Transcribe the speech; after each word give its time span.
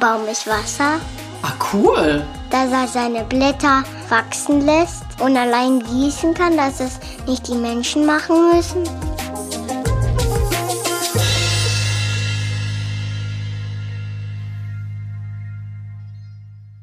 Baum 0.00 0.26
ist 0.28 0.46
Wasser. 0.46 0.98
Ah, 1.42 1.52
cool. 1.74 2.26
Dass 2.48 2.72
er 2.72 2.88
seine 2.88 3.22
Blätter 3.22 3.84
wachsen 4.08 4.64
lässt 4.64 5.04
und 5.20 5.36
allein 5.36 5.80
gießen 5.80 6.32
kann, 6.32 6.56
dass 6.56 6.80
es 6.80 6.98
nicht 7.26 7.46
die 7.46 7.54
Menschen 7.54 8.06
machen 8.06 8.50
müssen. 8.50 8.82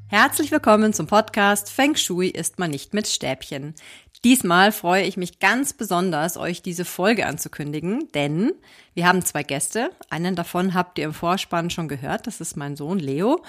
Herzlich 0.09 0.51
willkommen 0.51 0.93
zum 0.93 1.07
Podcast 1.07 1.71
Feng 1.71 1.95
Shui 1.95 2.27
ist 2.27 2.59
man 2.59 2.69
nicht 2.69 2.93
mit 2.93 3.07
Stäbchen. 3.07 3.73
Diesmal 4.23 4.71
freue 4.71 5.03
ich 5.03 5.15
mich 5.15 5.39
ganz 5.39 5.73
besonders, 5.73 6.37
euch 6.37 6.61
diese 6.61 6.85
Folge 6.85 7.27
anzukündigen, 7.27 8.11
denn 8.13 8.53
wir 8.93 9.07
haben 9.07 9.23
zwei 9.23 9.43
Gäste. 9.43 9.91
Einen 10.09 10.35
davon 10.35 10.73
habt 10.73 10.97
ihr 10.97 11.05
im 11.05 11.13
Vorspann 11.13 11.69
schon 11.69 11.87
gehört, 11.87 12.25
das 12.25 12.41
ist 12.41 12.57
mein 12.57 12.75
Sohn 12.75 12.99
Leo 12.99 13.43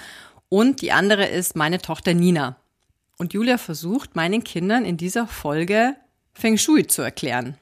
und 0.47 0.81
die 0.81 0.91
andere 0.91 1.25
ist 1.25 1.55
meine 1.55 1.79
Tochter 1.81 2.13
Nina. 2.13 2.55
Und 3.17 3.33
Julia 3.33 3.57
versucht 3.57 4.15
meinen 4.15 4.43
Kindern 4.43 4.85
in 4.85 4.95
dieser 4.95 5.27
Folge 5.27 5.95
Feng 6.33 6.57
Shui 6.57 6.87
zu 6.87 7.01
erklären. 7.01 7.57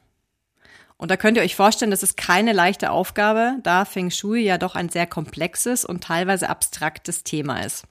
Und 0.97 1.11
da 1.11 1.17
könnt 1.17 1.37
ihr 1.37 1.43
euch 1.43 1.55
vorstellen, 1.55 1.91
das 1.91 2.03
ist 2.03 2.17
keine 2.17 2.53
leichte 2.53 2.91
Aufgabe, 2.91 3.57
da 3.63 3.85
Feng 3.85 4.11
Shui 4.11 4.41
ja 4.41 4.57
doch 4.57 4.75
ein 4.75 4.89
sehr 4.89 5.07
komplexes 5.07 5.85
und 5.85 6.03
teilweise 6.03 6.49
abstraktes 6.49 7.23
Thema 7.23 7.61
ist. 7.61 7.85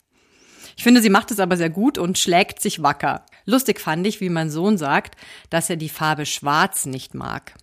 Ich 0.76 0.82
finde, 0.82 1.00
sie 1.00 1.10
macht 1.10 1.30
es 1.30 1.40
aber 1.40 1.56
sehr 1.56 1.70
gut 1.70 1.96
und 1.96 2.18
schlägt 2.18 2.60
sich 2.60 2.82
wacker. 2.82 3.24
Lustig 3.46 3.80
fand 3.80 4.06
ich, 4.06 4.20
wie 4.20 4.28
mein 4.28 4.50
Sohn 4.50 4.76
sagt, 4.76 5.16
dass 5.48 5.70
er 5.70 5.76
die 5.76 5.88
Farbe 5.88 6.26
Schwarz 6.26 6.84
nicht 6.84 7.14
mag. 7.14 7.54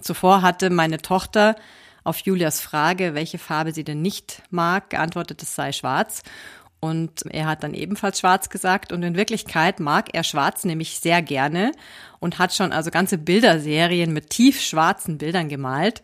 Zuvor 0.00 0.42
hatte 0.42 0.70
meine 0.70 0.98
Tochter 0.98 1.56
auf 2.04 2.18
Julias 2.18 2.60
Frage, 2.60 3.14
welche 3.14 3.38
Farbe 3.38 3.72
sie 3.72 3.84
denn 3.84 4.02
nicht 4.02 4.42
mag, 4.50 4.90
geantwortet, 4.90 5.42
es 5.42 5.54
sei 5.54 5.72
schwarz. 5.72 6.22
Und 6.78 7.26
er 7.26 7.46
hat 7.46 7.62
dann 7.62 7.74
ebenfalls 7.74 8.20
schwarz 8.20 8.48
gesagt. 8.48 8.92
Und 8.92 9.02
in 9.02 9.16
Wirklichkeit 9.16 9.80
mag 9.80 10.14
er 10.14 10.24
schwarz 10.24 10.64
nämlich 10.64 10.98
sehr 11.00 11.20
gerne 11.20 11.72
und 12.20 12.38
hat 12.38 12.54
schon 12.54 12.72
also 12.72 12.90
ganze 12.90 13.18
Bilderserien 13.18 14.12
mit 14.14 14.30
tiefschwarzen 14.30 15.18
Bildern 15.18 15.48
gemalt. 15.48 16.02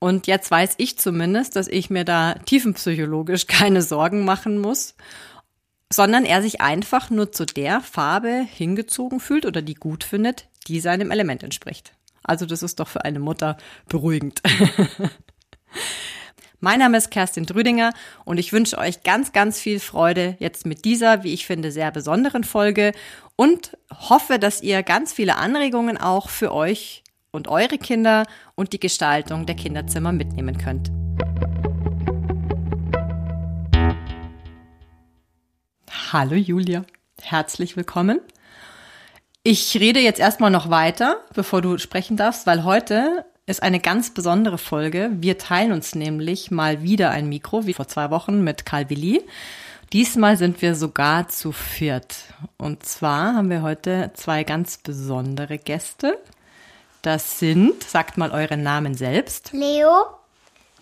Und 0.00 0.26
jetzt 0.26 0.50
weiß 0.50 0.74
ich 0.78 0.98
zumindest, 0.98 1.56
dass 1.56 1.68
ich 1.68 1.88
mir 1.88 2.04
da 2.04 2.34
tiefenpsychologisch 2.34 3.46
keine 3.46 3.82
Sorgen 3.82 4.24
machen 4.24 4.58
muss 4.58 4.96
sondern 5.92 6.24
er 6.24 6.42
sich 6.42 6.60
einfach 6.60 7.10
nur 7.10 7.32
zu 7.32 7.44
der 7.44 7.80
Farbe 7.80 8.46
hingezogen 8.50 9.20
fühlt 9.20 9.44
oder 9.44 9.62
die 9.62 9.74
gut 9.74 10.04
findet, 10.04 10.48
die 10.66 10.80
seinem 10.80 11.10
Element 11.10 11.42
entspricht. 11.42 11.92
Also 12.22 12.46
das 12.46 12.62
ist 12.62 12.80
doch 12.80 12.88
für 12.88 13.04
eine 13.04 13.18
Mutter 13.18 13.56
beruhigend. 13.88 14.40
mein 16.60 16.78
Name 16.78 16.96
ist 16.96 17.10
Kerstin 17.10 17.44
Drüdinger 17.44 17.92
und 18.24 18.38
ich 18.38 18.52
wünsche 18.52 18.78
euch 18.78 19.02
ganz, 19.02 19.32
ganz 19.32 19.60
viel 19.60 19.80
Freude 19.80 20.36
jetzt 20.38 20.64
mit 20.64 20.84
dieser, 20.84 21.24
wie 21.24 21.34
ich 21.34 21.46
finde, 21.46 21.72
sehr 21.72 21.90
besonderen 21.90 22.44
Folge 22.44 22.92
und 23.36 23.76
hoffe, 24.08 24.38
dass 24.38 24.62
ihr 24.62 24.82
ganz 24.82 25.12
viele 25.12 25.36
Anregungen 25.36 25.98
auch 25.98 26.30
für 26.30 26.54
euch 26.54 27.02
und 27.32 27.48
eure 27.48 27.78
Kinder 27.78 28.24
und 28.54 28.72
die 28.72 28.80
Gestaltung 28.80 29.46
der 29.46 29.56
Kinderzimmer 29.56 30.12
mitnehmen 30.12 30.56
könnt. 30.56 30.90
Hallo 36.12 36.34
Julia, 36.34 36.84
herzlich 37.22 37.74
willkommen. 37.74 38.20
Ich 39.44 39.74
rede 39.80 39.98
jetzt 39.98 40.20
erstmal 40.20 40.50
noch 40.50 40.68
weiter, 40.68 41.22
bevor 41.32 41.62
du 41.62 41.78
sprechen 41.78 42.18
darfst, 42.18 42.46
weil 42.46 42.64
heute 42.64 43.24
ist 43.46 43.62
eine 43.62 43.80
ganz 43.80 44.12
besondere 44.12 44.58
Folge. 44.58 45.08
Wir 45.14 45.38
teilen 45.38 45.72
uns 45.72 45.94
nämlich 45.94 46.50
mal 46.50 46.82
wieder 46.82 47.12
ein 47.12 47.30
Mikro, 47.30 47.64
wie 47.64 47.72
vor 47.72 47.88
zwei 47.88 48.10
Wochen 48.10 48.44
mit 48.44 48.66
Karl 48.66 48.90
Willi. 48.90 49.22
Diesmal 49.94 50.36
sind 50.36 50.60
wir 50.60 50.74
sogar 50.74 51.28
zu 51.28 51.50
viert. 51.50 52.14
Und 52.58 52.84
zwar 52.84 53.34
haben 53.34 53.48
wir 53.48 53.62
heute 53.62 54.10
zwei 54.12 54.44
ganz 54.44 54.76
besondere 54.76 55.56
Gäste. 55.56 56.18
Das 57.00 57.38
sind, 57.38 57.84
sagt 57.84 58.18
mal 58.18 58.32
euren 58.32 58.62
Namen 58.62 58.94
selbst. 58.96 59.54
Leo, 59.54 60.08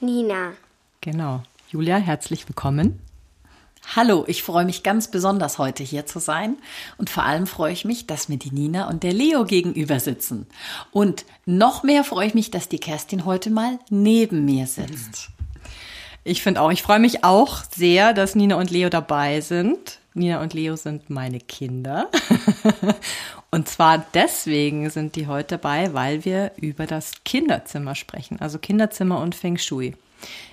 Nina. 0.01 0.55
Genau. 1.01 1.45
Julia, 1.71 1.99
herzlich 1.99 2.49
willkommen. 2.49 3.01
Hallo, 3.97 4.25
ich 4.29 4.43
freue 4.43 4.65
mich 4.65 4.83
ganz 4.83 5.11
besonders 5.11 5.59
heute 5.59 5.83
hier 5.83 6.07
zu 6.07 6.21
sein 6.21 6.57
und 6.97 7.11
vor 7.11 7.25
allem 7.25 7.47
freue 7.47 7.73
ich 7.73 7.85
mich, 7.85 8.07
dass 8.07 8.29
mir 8.29 8.37
die 8.37 8.53
Nina 8.53 8.89
und 8.89 9.03
der 9.03 9.13
Leo 9.13 9.45
gegenüber 9.45 9.99
sitzen. 9.99 10.47
Und 10.93 11.25
noch 11.47 11.83
mehr 11.83 12.05
freue 12.05 12.27
ich 12.29 12.35
mich, 12.35 12.51
dass 12.51 12.69
die 12.69 12.79
Kerstin 12.79 13.25
heute 13.25 13.51
mal 13.51 13.79
neben 13.89 14.45
mir 14.45 14.67
sitzt. 14.67 15.31
Ich 16.23 16.43
finde 16.43 16.61
auch, 16.61 16.71
ich 16.71 16.83
freue 16.83 17.01
mich 17.01 17.25
auch 17.25 17.63
sehr, 17.75 18.13
dass 18.13 18.35
Nina 18.35 18.57
und 18.57 18.71
Leo 18.71 18.91
dabei 18.91 19.41
sind. 19.41 20.00
Nina 20.15 20.43
und 20.43 20.54
Leo 20.54 20.76
sind 20.76 21.09
meine 21.09 21.38
Kinder. 21.38 22.09
und 23.50 23.69
zwar 23.69 24.04
deswegen 24.15 24.91
sind 24.91 25.16
die 25.16 25.26
heute 25.26 25.59
dabei, 25.59 25.94
weil 25.94 26.25
wir 26.25 26.53
über 26.56 26.87
das 26.87 27.12
Kinderzimmer 27.25 27.94
sprechen, 27.94 28.41
also 28.41 28.59
Kinderzimmer 28.59 29.21
und 29.21 29.34
Feng 29.34 29.56
Shui. 29.56 29.94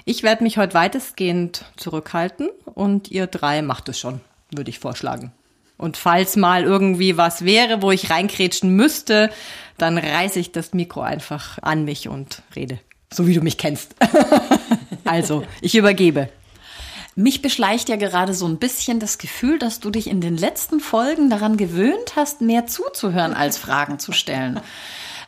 Ich 0.06 0.24
werde 0.24 0.44
mich 0.44 0.58
heute 0.58 0.76
weitestgehend 0.76 1.66
zurückhalten 1.76 2.50
und 2.66 3.12
ihr 3.12 3.28
drei 3.28 3.62
macht 3.62 3.90
es 3.90 4.00
schon, 4.00 4.22
würde 4.52 4.70
ich 4.70 4.80
vorschlagen. 4.80 5.32
Und 5.78 5.98
falls 5.98 6.36
mal 6.36 6.64
irgendwie 6.64 7.18
was 7.18 7.46
wäre, 7.46 7.82
wo 7.82 7.92
ich 7.92 8.10
reinkrätschen 8.10 8.76
müsste, 8.76 9.30
dann 9.78 9.98
reiße 9.98 10.40
ich 10.40 10.52
das 10.52 10.74
Mikro 10.74 11.02
einfach 11.02 11.60
an 11.62 11.86
mich 11.86 12.08
und 12.08 12.42
rede. 12.56 12.80
So 13.14 13.28
wie 13.28 13.34
du 13.34 13.42
mich 13.42 13.58
kennst. 13.58 13.96
also, 15.06 15.44
ich 15.62 15.76
übergebe. 15.76 16.30
Mich 17.20 17.42
beschleicht 17.42 17.90
ja 17.90 17.96
gerade 17.96 18.36
so 18.36 18.46
ein 18.46 18.58
bisschen 18.58 19.00
das 19.00 19.18
Gefühl, 19.18 19.58
dass 19.58 19.80
du 19.80 19.90
dich 19.90 20.06
in 20.06 20.22
den 20.22 20.38
letzten 20.38 20.80
Folgen 20.80 21.32
daran 21.32 21.58
gewöhnt 21.58 22.16
hast, 22.16 22.42
mehr 22.42 22.68
zuzuhören 22.68 23.34
als 23.34 23.58
Fragen 23.68 23.98
zu 23.98 24.12
stellen. 24.12 24.60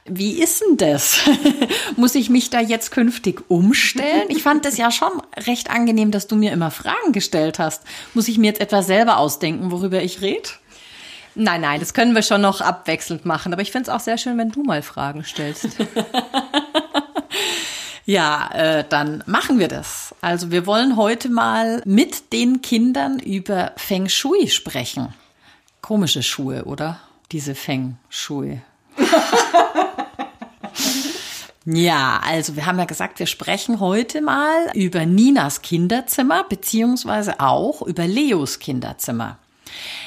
Wie 0.06 0.40
ist 0.40 0.62
denn 0.62 0.78
das? 0.78 1.22
Muss 1.96 2.14
ich 2.14 2.30
mich 2.30 2.52
da 2.52 2.60
jetzt 2.60 2.92
künftig 2.92 3.42
umstellen? 3.48 4.28
Ich 4.28 4.44
fand 4.44 4.68
es 4.68 4.78
ja 4.78 4.92
schon 4.92 5.10
recht 5.48 5.72
angenehm, 5.72 6.12
dass 6.12 6.28
du 6.28 6.36
mir 6.36 6.52
immer 6.52 6.70
Fragen 6.70 7.12
gestellt 7.12 7.58
hast. 7.58 7.82
Muss 8.14 8.28
ich 8.28 8.38
mir 8.38 8.48
jetzt 8.48 8.62
etwas 8.62 8.86
selber 8.86 9.18
ausdenken, 9.18 9.72
worüber 9.72 10.04
ich 10.04 10.22
rede? 10.22 10.50
Nein, 11.34 11.62
nein, 11.62 11.80
das 11.80 11.96
können 11.96 12.14
wir 12.14 12.22
schon 12.22 12.42
noch 12.42 12.62
abwechselnd 12.62 13.26
machen. 13.26 13.52
Aber 13.52 13.64
ich 13.64 13.72
finde 13.72 13.90
es 13.90 13.96
auch 13.96 14.00
sehr 14.00 14.20
schön, 14.20 14.38
wenn 14.38 14.52
du 14.52 14.62
mal 14.62 14.84
Fragen 14.84 15.24
stellst. 15.24 15.70
ja, 18.06 18.48
äh, 18.54 18.86
dann 18.88 19.24
machen 19.26 19.58
wir 19.58 19.70
das. 19.70 20.09
Also 20.22 20.52
wir 20.52 20.66
wollen 20.66 20.98
heute 20.98 21.30
mal 21.30 21.82
mit 21.86 22.34
den 22.34 22.62
Kindern 22.62 23.20
über 23.20 23.72
Feng 23.78 24.10
Shui 24.10 24.48
sprechen. 24.50 25.14
Komische 25.82 26.24
Schuhe, 26.24 26.66
oder? 26.66 27.00
Diese 27.32 27.56
Feng 27.56 27.98
Shui. 28.10 28.62
Ja, 31.72 32.20
also 32.24 32.56
wir 32.56 32.66
haben 32.66 32.80
ja 32.80 32.86
gesagt, 32.86 33.20
wir 33.20 33.28
sprechen 33.28 33.80
heute 33.80 34.22
mal 34.22 34.72
über 34.74 35.06
Ninas 35.06 35.62
Kinderzimmer 35.62 36.44
beziehungsweise 36.44 37.40
auch 37.40 37.84
über 37.84 38.08
Leos 38.08 38.58
Kinderzimmer. 38.58 39.38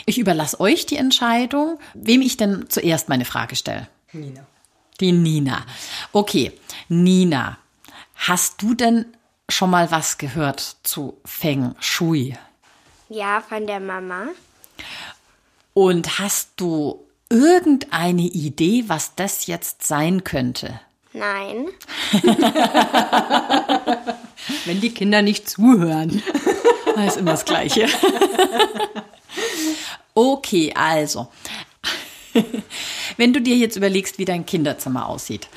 Ich 0.04 0.18
überlasse 0.18 0.58
euch 0.58 0.86
die 0.86 0.96
Entscheidung, 0.96 1.78
wem 1.94 2.20
ich 2.20 2.36
denn 2.36 2.64
zuerst 2.68 3.08
meine 3.08 3.24
Frage 3.24 3.54
stelle. 3.54 3.86
Nina. 4.12 4.44
Die 5.00 5.12
Nina. 5.12 5.64
Okay, 6.12 6.52
Nina, 6.88 7.58
hast 8.16 8.60
du 8.60 8.74
denn 8.74 9.06
schon 9.48 9.70
mal 9.70 9.90
was 9.90 10.18
gehört 10.18 10.76
zu 10.82 11.18
Feng 11.24 11.74
Shui? 11.80 12.36
Ja, 13.08 13.42
von 13.46 13.66
der 13.66 13.80
Mama. 13.80 14.28
Und 15.74 16.18
hast 16.18 16.50
du 16.56 17.04
irgendeine 17.28 18.22
Idee, 18.22 18.84
was 18.88 19.14
das 19.14 19.46
jetzt 19.46 19.86
sein 19.86 20.24
könnte? 20.24 20.80
Nein. 21.12 21.68
Wenn 24.64 24.80
die 24.80 24.94
Kinder 24.94 25.22
nicht 25.22 25.48
zuhören. 25.48 26.22
Das 26.96 27.06
ist 27.14 27.16
immer 27.18 27.32
das 27.32 27.44
Gleiche. 27.44 27.88
Okay, 30.14 30.74
also. 30.74 31.28
Wenn 33.16 33.32
du 33.32 33.40
dir 33.40 33.56
jetzt 33.56 33.76
überlegst, 33.76 34.18
wie 34.18 34.26
dein 34.26 34.44
Kinderzimmer 34.44 35.08
aussieht, 35.08 35.48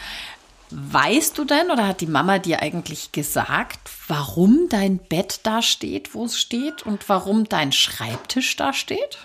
weißt 0.75 1.37
du 1.37 1.45
denn 1.45 1.71
oder 1.71 1.87
hat 1.87 2.01
die 2.01 2.07
Mama 2.07 2.37
dir 2.37 2.61
eigentlich 2.61 3.13
gesagt, 3.13 3.79
warum 4.07 4.67
dein 4.69 4.97
Bett 4.97 5.39
da 5.43 5.61
steht, 5.61 6.13
wo 6.13 6.25
es 6.25 6.37
steht 6.37 6.83
und 6.83 7.07
warum 7.07 7.47
dein 7.47 7.71
Schreibtisch 7.71 8.55
da 8.57 8.73
steht? 8.73 9.19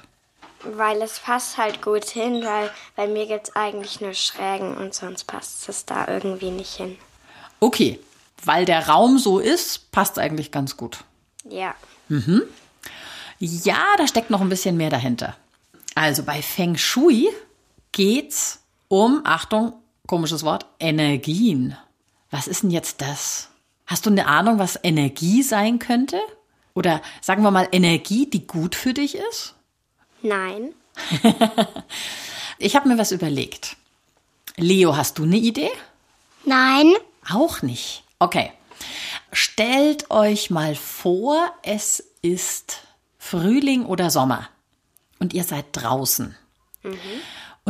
Weil 0.62 1.02
es 1.02 1.18
passt 1.18 1.58
halt 1.58 1.82
gut 1.82 2.04
hin, 2.04 2.44
weil 2.44 2.70
bei 2.94 3.08
mir 3.08 3.26
gibt 3.26 3.48
es 3.48 3.56
eigentlich 3.56 4.00
nur 4.00 4.14
Schrägen 4.14 4.76
und 4.76 4.94
sonst 4.94 5.24
passt 5.24 5.68
es 5.68 5.86
da 5.86 6.06
irgendwie 6.06 6.50
nicht 6.50 6.74
hin. 6.74 6.96
Okay, 7.58 7.98
weil 8.44 8.64
der 8.64 8.88
Raum 8.88 9.18
so 9.18 9.38
ist, 9.38 9.90
passt 9.90 10.18
eigentlich 10.18 10.52
ganz 10.52 10.76
gut. 10.76 10.98
Ja. 11.44 11.74
Mhm. 12.08 12.42
Ja, 13.40 13.84
da 13.96 14.06
steckt 14.06 14.30
noch 14.30 14.40
ein 14.40 14.50
bisschen 14.50 14.76
mehr 14.76 14.90
dahinter. 14.90 15.34
Also 15.94 16.22
bei 16.22 16.42
Feng 16.42 16.76
Shui 16.76 17.28
geht's 17.90 18.60
um, 18.88 19.22
Achtung, 19.24 19.72
komisches 20.10 20.42
Wort, 20.42 20.66
Energien. 20.78 21.76
Was 22.30 22.48
ist 22.48 22.64
denn 22.64 22.70
jetzt 22.70 23.00
das? 23.00 23.48
Hast 23.86 24.06
du 24.06 24.10
eine 24.10 24.26
Ahnung, 24.26 24.58
was 24.58 24.78
Energie 24.82 25.42
sein 25.42 25.78
könnte? 25.78 26.20
oder 26.74 27.02
sagen 27.20 27.42
wir 27.42 27.50
mal 27.50 27.68
Energie, 27.72 28.28
die 28.28 28.46
gut 28.46 28.74
für 28.74 28.94
dich 28.94 29.16
ist? 29.16 29.54
Nein. 30.22 30.74
Ich 32.62 32.76
habe 32.76 32.90
mir 32.90 32.98
was 32.98 33.10
überlegt. 33.10 33.78
Leo, 34.58 34.94
hast 34.94 35.16
du 35.16 35.22
eine 35.22 35.38
Idee? 35.38 35.70
Nein. 36.44 36.92
Auch 37.30 37.62
nicht. 37.62 38.02
Okay. 38.18 38.52
Stellt 39.32 40.10
euch 40.10 40.50
mal 40.50 40.74
vor, 40.74 41.50
es 41.62 42.04
ist 42.20 42.82
Frühling 43.18 43.86
oder 43.86 44.10
Sommer 44.10 44.46
und 45.20 45.32
ihr 45.32 45.44
seid 45.44 45.68
draußen. 45.72 46.36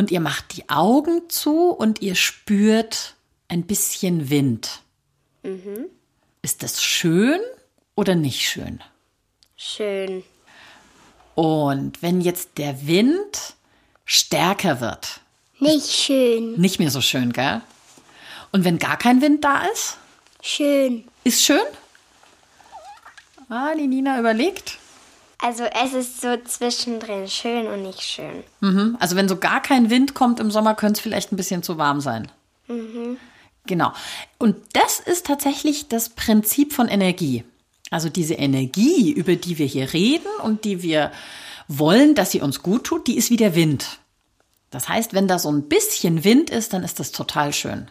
Und 0.01 0.11
ihr 0.11 0.21
macht 0.21 0.57
die 0.57 0.67
Augen 0.71 1.29
zu 1.29 1.69
und 1.73 2.01
ihr 2.01 2.15
spürt 2.15 3.17
ein 3.49 3.65
bisschen 3.65 4.31
Wind. 4.31 4.81
Ist 6.41 6.63
das 6.63 6.83
schön 6.83 7.39
oder 7.97 8.15
nicht 8.15 8.41
schön? 8.41 8.81
Schön. 9.59 10.25
Und 11.35 12.01
wenn 12.01 12.23
jetzt 12.23 12.57
der 12.57 12.87
Wind 12.87 13.53
stärker 14.07 14.81
wird, 14.81 15.21
Nicht 15.59 15.91
schön. 15.93 16.59
nicht 16.59 16.79
mehr 16.79 16.91
so 16.91 17.03
schön, 17.03 17.35
gell? 17.35 17.61
Und 18.53 18.65
wenn 18.65 18.79
gar 18.79 18.97
kein 18.97 19.21
Wind 19.21 19.45
da 19.45 19.65
ist, 19.67 19.99
Schön. 20.41 21.05
ist 21.25 21.43
schön? 21.43 21.61
Ah, 23.51 23.75
die 23.75 23.87
Nina 23.87 24.19
überlegt. 24.19 24.79
Also 25.43 25.65
es 25.65 25.95
ist 25.95 26.21
so 26.21 26.37
zwischendrin 26.45 27.29
schön 27.29 27.67
und 27.67 27.83
nicht 27.83 28.03
schön. 28.03 28.45
Mhm. 28.61 28.97
Also 29.01 29.17
wenn 29.17 29.29
so 29.29 29.37
gar 29.37 29.63
kein 29.63 29.89
Wind 29.89 30.15
kommt 30.15 30.39
im 30.39 30.51
Sommer, 30.51 30.75
könnte 30.75 30.99
es 30.99 31.01
vielleicht 31.01 31.33
ein 31.33 31.37
bisschen 31.37 31.63
zu 31.63 31.79
warm 31.79 32.01
sein. 32.01 32.31
Genau. 33.67 33.93
Und 34.39 34.57
das 34.75 35.01
ist 35.01 35.27
tatsächlich 35.27 35.89
das 35.89 36.11
Prinzip 36.11 36.73
von 36.73 36.89
Energie. 36.89 37.45
Also 37.91 38.09
diese 38.09 38.35
Energie, 38.35 39.11
über 39.11 39.35
die 39.37 39.59
wir 39.59 39.67
hier 39.67 39.93
reden 39.93 40.29
und 40.43 40.65
die 40.65 40.83
wir 40.83 41.11
wollen, 41.67 42.15
dass 42.15 42.31
sie 42.31 42.41
uns 42.41 42.63
gut 42.63 42.85
tut, 42.85 43.07
die 43.07 43.17
ist 43.17 43.31
wie 43.31 43.37
der 43.37 43.55
Wind. 43.55 43.99
Das 44.71 44.89
heißt, 44.89 45.15
wenn 45.15 45.27
da 45.27 45.39
so 45.39 45.51
ein 45.51 45.69
bisschen 45.69 46.23
Wind 46.23 46.51
ist, 46.51 46.73
dann 46.73 46.85
ist 46.85 47.01
das 47.01 47.11
total 47.13 47.53
schön. 47.53 47.91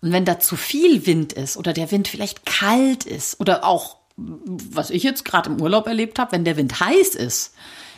Und 0.00 0.12
wenn 0.12 0.24
da 0.24 0.38
zu 0.38 0.56
viel 0.56 1.06
Wind 1.06 1.32
ist 1.32 1.56
oder 1.56 1.72
der 1.72 1.90
Wind 1.90 2.08
vielleicht 2.08 2.46
kalt 2.46 3.04
ist 3.04 3.40
oder 3.40 3.64
auch, 3.64 3.96
was 4.16 4.90
ich 4.90 5.02
jetzt 5.02 5.24
gerade 5.24 5.50
im 5.50 5.60
Urlaub 5.60 5.86
erlebt 5.86 6.18
habe, 6.18 6.32
wenn 6.32 6.44
der 6.44 6.56
Wind 6.56 6.80
heiß 6.80 7.14
ist, 7.14 7.54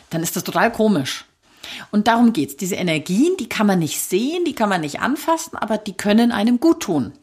dann 0.09 0.23
ist 0.23 0.35
das 0.35 0.43
total 0.43 0.71
komisch. 0.71 1.25
Und 1.91 2.07
darum 2.07 2.33
geht's. 2.33 2.57
Diese 2.57 2.75
Energien, 2.75 3.37
die 3.39 3.49
kann 3.49 3.67
man 3.67 3.79
nicht 3.79 3.99
sehen, 4.01 4.43
die 4.45 4.55
kann 4.55 4.69
man 4.69 4.81
nicht 4.81 4.99
anfassen, 4.99 5.57
aber 5.57 5.77
die 5.77 5.93
können 5.93 6.31
einem 6.31 6.59
gut 6.59 6.81
tun. 6.81 7.13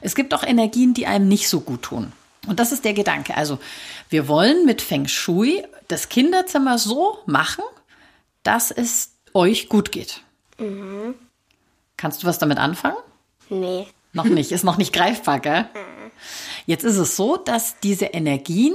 Es 0.00 0.14
gibt 0.14 0.34
auch 0.34 0.42
Energien, 0.42 0.94
die 0.94 1.06
einem 1.06 1.28
nicht 1.28 1.48
so 1.48 1.60
gut 1.60 1.82
tun. 1.82 2.12
Und 2.46 2.60
das 2.60 2.72
ist 2.72 2.84
der 2.84 2.94
Gedanke. 2.94 3.36
Also, 3.36 3.58
wir 4.08 4.28
wollen 4.28 4.66
mit 4.66 4.82
Feng 4.82 5.06
Shui 5.08 5.62
das 5.88 6.08
Kinderzimmer 6.08 6.78
so 6.78 7.18
machen, 7.26 7.64
dass 8.42 8.70
es 8.70 9.12
euch 9.32 9.68
gut 9.68 9.92
geht. 9.92 10.22
Kannst 11.96 12.22
du 12.22 12.26
was 12.26 12.38
damit 12.38 12.58
anfangen? 12.58 12.96
Nee. 13.48 13.86
Noch 14.12 14.24
nicht, 14.24 14.52
ist 14.52 14.64
noch 14.64 14.78
nicht 14.78 14.92
greifbar, 14.92 15.40
gell? 15.40 15.66
Jetzt 16.66 16.84
ist 16.84 16.96
es 16.96 17.16
so, 17.16 17.36
dass 17.36 17.78
diese 17.80 18.06
Energien 18.06 18.74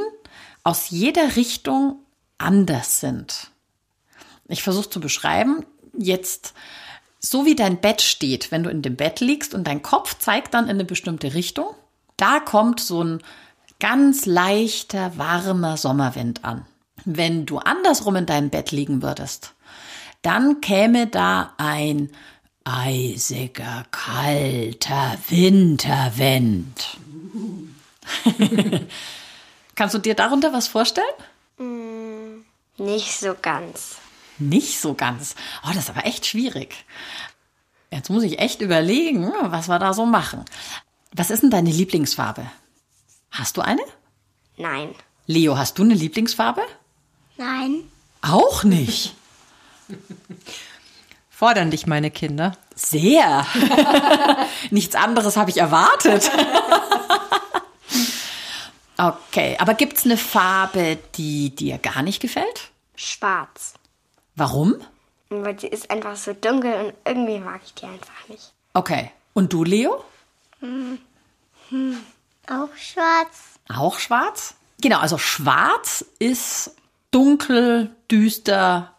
aus 0.64 0.90
jeder 0.90 1.36
Richtung 1.36 2.00
anders 2.38 3.00
sind. 3.00 3.52
Ich 4.48 4.64
versuche 4.64 4.90
zu 4.90 5.00
beschreiben, 5.00 5.66
jetzt 5.98 6.54
so 7.20 7.46
wie 7.46 7.56
dein 7.56 7.82
Bett 7.82 8.02
steht, 8.02 8.52
wenn 8.52 8.64
du 8.64 8.70
in 8.70 8.82
dem 8.82 8.96
Bett 8.96 9.20
liegst 9.20 9.54
und 9.54 9.66
dein 9.68 9.82
Kopf 9.82 10.18
zeigt 10.18 10.54
dann 10.54 10.66
in 10.66 10.72
eine 10.72 10.86
bestimmte 10.86 11.34
Richtung, 11.34 11.68
da 12.18 12.40
kommt 12.40 12.80
so 12.80 13.04
ein 13.04 13.20
ganz 13.80 14.26
leichter, 14.26 15.18
warmer 15.18 15.78
Sommerwind 15.78 16.46
an. 16.46 16.66
Wenn 17.06 17.46
du 17.46 17.60
andersrum 17.60 18.16
in 18.18 18.26
deinem 18.26 18.50
Bett 18.50 18.72
liegen 18.72 19.02
würdest, 19.02 19.54
dann 20.22 20.60
käme 20.62 21.08
da 21.08 21.54
ein 21.58 22.10
eisiger, 22.66 23.86
kalter 23.92 25.18
Winterwind. 25.30 26.98
Kannst 29.76 29.96
du 29.96 30.00
dir 30.00 30.16
darunter 30.16 30.54
was 30.54 30.68
vorstellen? 30.68 31.06
Nicht 32.78 33.20
so 33.20 33.36
ganz. 33.42 33.98
Nicht 34.38 34.80
so 34.80 34.94
ganz. 34.94 35.36
Oh, 35.64 35.70
das 35.70 35.84
ist 35.84 35.90
aber 35.90 36.06
echt 36.06 36.26
schwierig. 36.26 36.86
Jetzt 37.92 38.10
muss 38.10 38.24
ich 38.24 38.40
echt 38.40 38.62
überlegen, 38.62 39.32
was 39.42 39.68
wir 39.68 39.80
da 39.80 39.94
so 39.94 40.06
machen. 40.06 40.46
Was 41.14 41.30
ist 41.30 41.44
denn 41.44 41.50
deine 41.50 41.72
Lieblingsfarbe? 41.72 42.46
Hast 43.32 43.58
du 43.58 43.62
eine? 43.62 43.82
Nein. 44.58 44.94
Leo, 45.26 45.58
hast 45.58 45.78
du 45.78 45.84
eine 45.84 45.94
Lieblingsfarbe? 45.94 46.62
Nein. 47.38 47.84
Auch 48.22 48.64
nicht. 48.64 49.16
Fordern 51.30 51.72
dich 51.72 51.88
meine 51.88 52.12
Kinder. 52.12 52.52
Sehr. 52.76 53.46
Nichts 54.72 54.96
anderes 54.96 55.38
habe 55.38 55.50
ich 55.50 55.58
erwartet. 55.58 56.30
Okay, 59.00 59.56
aber 59.60 59.74
gibt 59.74 59.98
es 59.98 60.06
eine 60.06 60.18
Farbe, 60.18 60.98
die 61.16 61.56
dir 61.56 61.78
gar 61.78 62.02
nicht 62.04 62.22
gefällt? 62.22 62.72
Schwarz. 62.96 63.74
Warum? 64.36 64.76
Weil 65.30 65.60
sie 65.60 65.68
ist 65.68 65.90
einfach 65.90 66.16
so 66.16 66.34
dunkel 66.34 66.74
und 66.74 66.94
irgendwie 67.06 67.40
mag 67.40 67.62
ich 67.64 67.74
die 67.74 67.86
einfach 67.86 68.28
nicht. 68.28 68.52
Okay. 68.74 69.12
Und 69.34 69.54
du, 69.54 69.64
Leo? 69.64 70.04
Auch 72.48 72.76
schwarz. 72.76 73.60
Auch 73.74 74.00
schwarz? 74.00 74.56
Genau, 74.82 75.00
also 75.00 75.18
schwarz 75.18 76.06
ist 76.20 76.76
dunkel, 77.12 77.96
düster, 78.10 78.94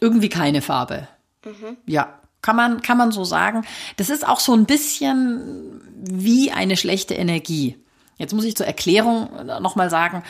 irgendwie 0.00 0.28
keine 0.28 0.62
Farbe. 0.62 1.08
Ja, 1.86 2.20
kann 2.42 2.56
man, 2.56 2.82
kann 2.82 2.98
man 2.98 3.12
so 3.12 3.24
sagen. 3.24 3.64
Das 3.96 4.10
ist 4.10 4.26
auch 4.26 4.40
so 4.40 4.54
ein 4.54 4.66
bisschen 4.66 5.80
wie 5.94 6.50
eine 6.50 6.76
schlechte 6.76 7.14
Energie. 7.14 7.78
Jetzt 8.20 8.34
muss 8.34 8.44
ich 8.44 8.54
zur 8.54 8.66
Erklärung 8.66 9.30
nochmal 9.46 9.88
sagen, 9.88 10.22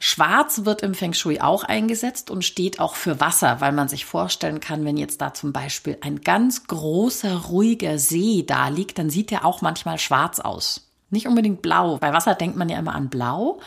Schwarz 0.00 0.64
wird 0.64 0.82
im 0.82 0.94
Feng 0.94 1.12
Shui 1.12 1.38
auch 1.38 1.62
eingesetzt 1.62 2.28
und 2.28 2.44
steht 2.44 2.80
auch 2.80 2.96
für 2.96 3.20
Wasser, 3.20 3.60
weil 3.60 3.70
man 3.70 3.86
sich 3.86 4.04
vorstellen 4.04 4.58
kann, 4.58 4.84
wenn 4.84 4.96
jetzt 4.96 5.20
da 5.20 5.32
zum 5.32 5.52
Beispiel 5.52 5.96
ein 6.00 6.22
ganz 6.22 6.66
großer, 6.66 7.44
ruhiger 7.44 8.00
See 8.00 8.42
da 8.44 8.66
liegt, 8.66 8.98
dann 8.98 9.10
sieht 9.10 9.30
der 9.30 9.44
auch 9.44 9.62
manchmal 9.62 10.00
schwarz 10.00 10.40
aus. 10.40 10.90
Nicht 11.10 11.28
unbedingt 11.28 11.62
blau. 11.62 11.98
Bei 11.98 12.12
Wasser 12.12 12.34
denkt 12.34 12.56
man 12.56 12.68
ja 12.68 12.80
immer 12.80 12.96
an 12.96 13.10
blau. 13.10 13.60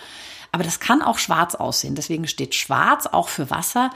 Aber 0.51 0.65
das 0.65 0.81
kann 0.81 1.01
auch 1.01 1.17
schwarz 1.17 1.55
aussehen. 1.55 1.95
Deswegen 1.95 2.27
steht 2.27 2.55
schwarz 2.55 3.07
auch 3.07 3.29
für 3.29 3.49
Wasser 3.49 3.91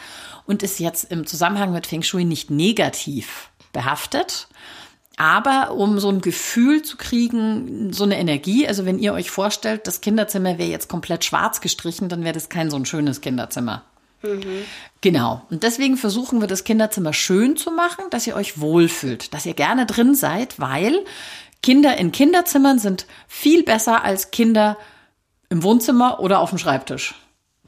und 0.46 0.64
ist 0.64 0.80
jetzt 0.80 1.12
im 1.12 1.28
Zusammenhang 1.28 1.74
mit 1.74 1.88
Feng 1.88 2.04
Shui 2.04 2.24
nicht 2.24 2.50
negativ 2.50 3.50
behaftet. 3.74 4.48
Aber 5.18 5.76
um 5.76 6.00
so 6.00 6.10
ein 6.10 6.22
Gefühl 6.22 6.82
zu 6.82 6.98
kriegen, 6.98 7.94
so 7.94 8.04
eine 8.04 8.18
Energie, 8.18 8.68
also 8.68 8.86
wenn 8.86 8.98
ihr 8.98 9.14
euch 9.14 9.30
vorstellt, 9.30 9.86
das 9.86 10.02
Kinderzimmer 10.02 10.58
wäre 10.58 10.70
jetzt 10.70 10.90
komplett 10.90 11.24
schwarz 11.24 11.62
gestrichen, 11.62 12.10
dann 12.10 12.24
wäre 12.24 12.34
das 12.34 12.50
kein 12.50 12.72
so 12.72 12.78
ein 12.78 12.86
schönes 12.86 13.22
Kinderzimmer. 13.22 13.84
Genau. 15.02 15.42
Und 15.50 15.64
deswegen 15.64 15.98
versuchen 15.98 16.42
wir 16.42 16.48
das 16.48 16.64
Kinderzimmer 16.64 17.14
schön 17.14 17.58
zu 17.58 17.72
machen, 17.72 18.06
dass 18.10 18.26
ihr 18.26 18.36
euch 18.36 18.60
wohlfühlt, 18.60 19.34
dass 19.34 19.46
ihr 19.46 19.54
gerne 19.54 19.86
drin 19.86 20.16
seid, 20.16 20.60
weil 20.60 21.04
Kinder 21.62 21.98
in 21.98 22.12
Kinderzimmern 22.12 22.80
sind 22.80 23.06
viel 23.28 23.64
besser 23.64 24.04
als 24.04 24.32
Kinder 24.32 24.78
im 25.50 25.62
Wohnzimmer 25.62 26.22
oder 26.22 26.40
auf 26.40 26.50
dem 26.50 26.58
Schreibtisch 26.58 27.14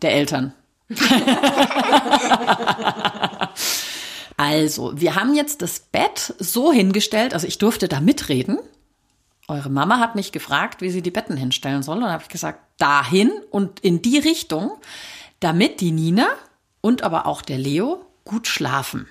der 0.01 0.13
Eltern. 0.13 0.53
also, 4.45 4.99
wir 4.99 5.15
haben 5.15 5.33
jetzt 5.33 5.63
das 5.63 5.79
Bett 5.79 6.35
so 6.37 6.71
hingestellt, 6.71 7.33
also 7.33 7.47
ich 7.47 7.57
durfte 7.57 7.87
da 7.87 7.99
mitreden. 7.99 8.59
Eure 9.47 9.69
Mama 9.69 9.99
hat 9.99 10.15
mich 10.15 10.31
gefragt, 10.31 10.81
wie 10.81 10.91
sie 10.91 11.01
die 11.01 11.11
Betten 11.11 11.35
hinstellen 11.35 11.81
soll. 11.81 11.97
Und 11.97 12.03
dann 12.03 12.11
habe 12.11 12.23
ich 12.23 12.29
gesagt, 12.29 12.59
dahin 12.77 13.31
und 13.49 13.79
in 13.79 14.01
die 14.01 14.19
Richtung, 14.19 14.71
damit 15.39 15.81
die 15.81 15.91
Nina 15.91 16.27
und 16.81 17.01
aber 17.01 17.25
auch 17.25 17.41
der 17.41 17.57
Leo 17.57 18.05
gut 18.23 18.47
schlafen. 18.47 19.07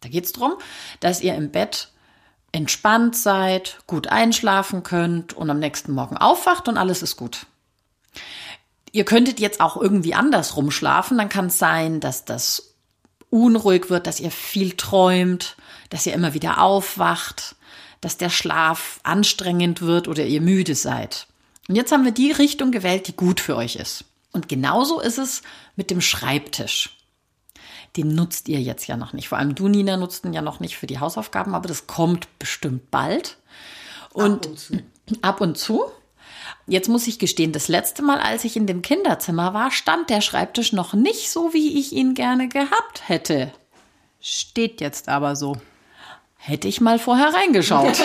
Da 0.00 0.08
geht 0.08 0.24
es 0.24 0.32
darum, 0.32 0.54
dass 1.00 1.20
ihr 1.20 1.34
im 1.34 1.50
Bett 1.50 1.90
entspannt 2.52 3.14
seid, 3.14 3.78
gut 3.86 4.06
einschlafen 4.06 4.82
könnt 4.82 5.34
und 5.34 5.50
am 5.50 5.58
nächsten 5.58 5.92
Morgen 5.92 6.16
aufwacht 6.16 6.66
und 6.68 6.78
alles 6.78 7.02
ist 7.02 7.16
gut. 7.16 7.46
Ihr 8.92 9.04
könntet 9.04 9.38
jetzt 9.38 9.60
auch 9.60 9.76
irgendwie 9.76 10.14
andersrum 10.14 10.70
schlafen, 10.70 11.18
dann 11.18 11.28
kann 11.28 11.46
es 11.46 11.58
sein, 11.58 12.00
dass 12.00 12.24
das 12.24 12.74
unruhig 13.30 13.90
wird, 13.90 14.06
dass 14.06 14.20
ihr 14.20 14.30
viel 14.30 14.72
träumt, 14.72 15.56
dass 15.90 16.06
ihr 16.06 16.14
immer 16.14 16.34
wieder 16.34 16.60
aufwacht, 16.62 17.56
dass 18.00 18.16
der 18.16 18.30
Schlaf 18.30 19.00
anstrengend 19.02 19.82
wird 19.82 20.08
oder 20.08 20.24
ihr 20.24 20.40
müde 20.40 20.74
seid. 20.74 21.26
Und 21.68 21.76
jetzt 21.76 21.92
haben 21.92 22.04
wir 22.04 22.12
die 22.12 22.32
Richtung 22.32 22.70
gewählt, 22.70 23.08
die 23.08 23.16
gut 23.16 23.40
für 23.40 23.56
euch 23.56 23.76
ist. 23.76 24.04
Und 24.32 24.48
genauso 24.48 25.00
ist 25.00 25.18
es 25.18 25.42
mit 25.76 25.90
dem 25.90 26.00
Schreibtisch. 26.00 26.96
Den 27.96 28.14
nutzt 28.14 28.48
ihr 28.48 28.60
jetzt 28.60 28.86
ja 28.86 28.96
noch 28.96 29.12
nicht. 29.12 29.28
Vor 29.28 29.38
allem 29.38 29.54
du, 29.54 29.68
Nina, 29.68 29.96
nutzt 29.96 30.24
ihn 30.24 30.32
ja 30.32 30.42
noch 30.42 30.60
nicht 30.60 30.76
für 30.76 30.86
die 30.86 31.00
Hausaufgaben, 31.00 31.54
aber 31.54 31.68
das 31.68 31.86
kommt 31.86 32.28
bestimmt 32.38 32.90
bald. 32.90 33.38
Und 34.12 34.46
ab 35.22 35.40
und 35.40 35.58
zu. 35.58 35.82
Ab 35.82 35.90
und 35.90 35.92
zu. 35.92 35.97
Jetzt 36.68 36.88
muss 36.88 37.06
ich 37.06 37.18
gestehen, 37.18 37.52
das 37.52 37.68
letzte 37.68 38.02
Mal, 38.02 38.20
als 38.20 38.44
ich 38.44 38.56
in 38.56 38.66
dem 38.66 38.82
Kinderzimmer 38.82 39.54
war, 39.54 39.70
stand 39.70 40.10
der 40.10 40.20
Schreibtisch 40.20 40.72
noch 40.72 40.94
nicht 40.94 41.30
so, 41.30 41.52
wie 41.52 41.78
ich 41.78 41.92
ihn 41.92 42.14
gerne 42.14 42.48
gehabt 42.48 43.08
hätte. 43.08 43.52
Steht 44.20 44.80
jetzt 44.80 45.08
aber 45.08 45.36
so. 45.36 45.56
Hätte 46.36 46.68
ich 46.68 46.80
mal 46.80 46.98
vorher 46.98 47.34
reingeschaut. 47.34 47.98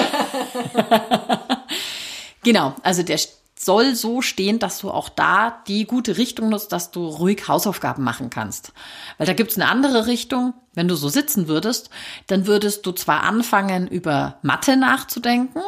genau, 2.44 2.76
also 2.82 3.04
der 3.04 3.20
soll 3.64 3.96
so 3.96 4.22
stehen, 4.22 4.60
dass 4.60 4.80
du 4.80 4.92
auch 4.92 5.10
da 5.10 5.62
die 5.68 5.86
gute 5.86 6.18
Richtung 6.18 6.50
nutzt, 6.50 6.72
dass 6.72 6.92
du 6.92 7.06
ruhig 7.08 7.48
Hausaufgaben 7.48 8.04
machen 8.04 8.30
kannst. 8.30 8.74
Weil 9.18 9.28
da 9.28 9.34
gibt's 9.34 9.56
eine 9.56 9.70
andere 9.70 10.08
Richtung. 10.08 10.54
Wenn 10.74 10.88
du 10.88 10.96
so 10.96 11.08
sitzen 11.10 11.48
würdest, 11.48 11.90
dann 12.28 12.48
würdest 12.48 12.86
du 12.86 12.92
zwar 12.92 13.24
anfangen, 13.24 13.88
über 13.88 14.40
Mathe 14.42 14.76
nachzudenken, 14.76 15.62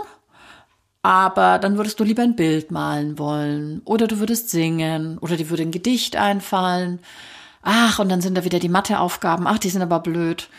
aber 1.05 1.59
dann 1.59 1.77
würdest 1.77 1.99
du 1.99 2.03
lieber 2.03 2.23
ein 2.23 2.35
Bild 2.35 2.71
malen 2.71 3.19
wollen 3.19 3.83
oder 3.85 4.07
du 4.07 4.17
würdest 4.17 4.49
singen 4.49 5.19
oder 5.19 5.37
dir 5.37 5.51
würde 5.51 5.61
ein 5.61 5.69
Gedicht 5.69 6.15
einfallen. 6.15 6.97
Ach, 7.61 7.99
und 7.99 8.09
dann 8.09 8.21
sind 8.21 8.35
da 8.35 8.43
wieder 8.43 8.57
die 8.57 8.69
Matheaufgaben. 8.69 9.45
Ach, 9.45 9.59
die 9.59 9.69
sind 9.69 9.83
aber 9.83 9.99
blöd. 9.99 10.49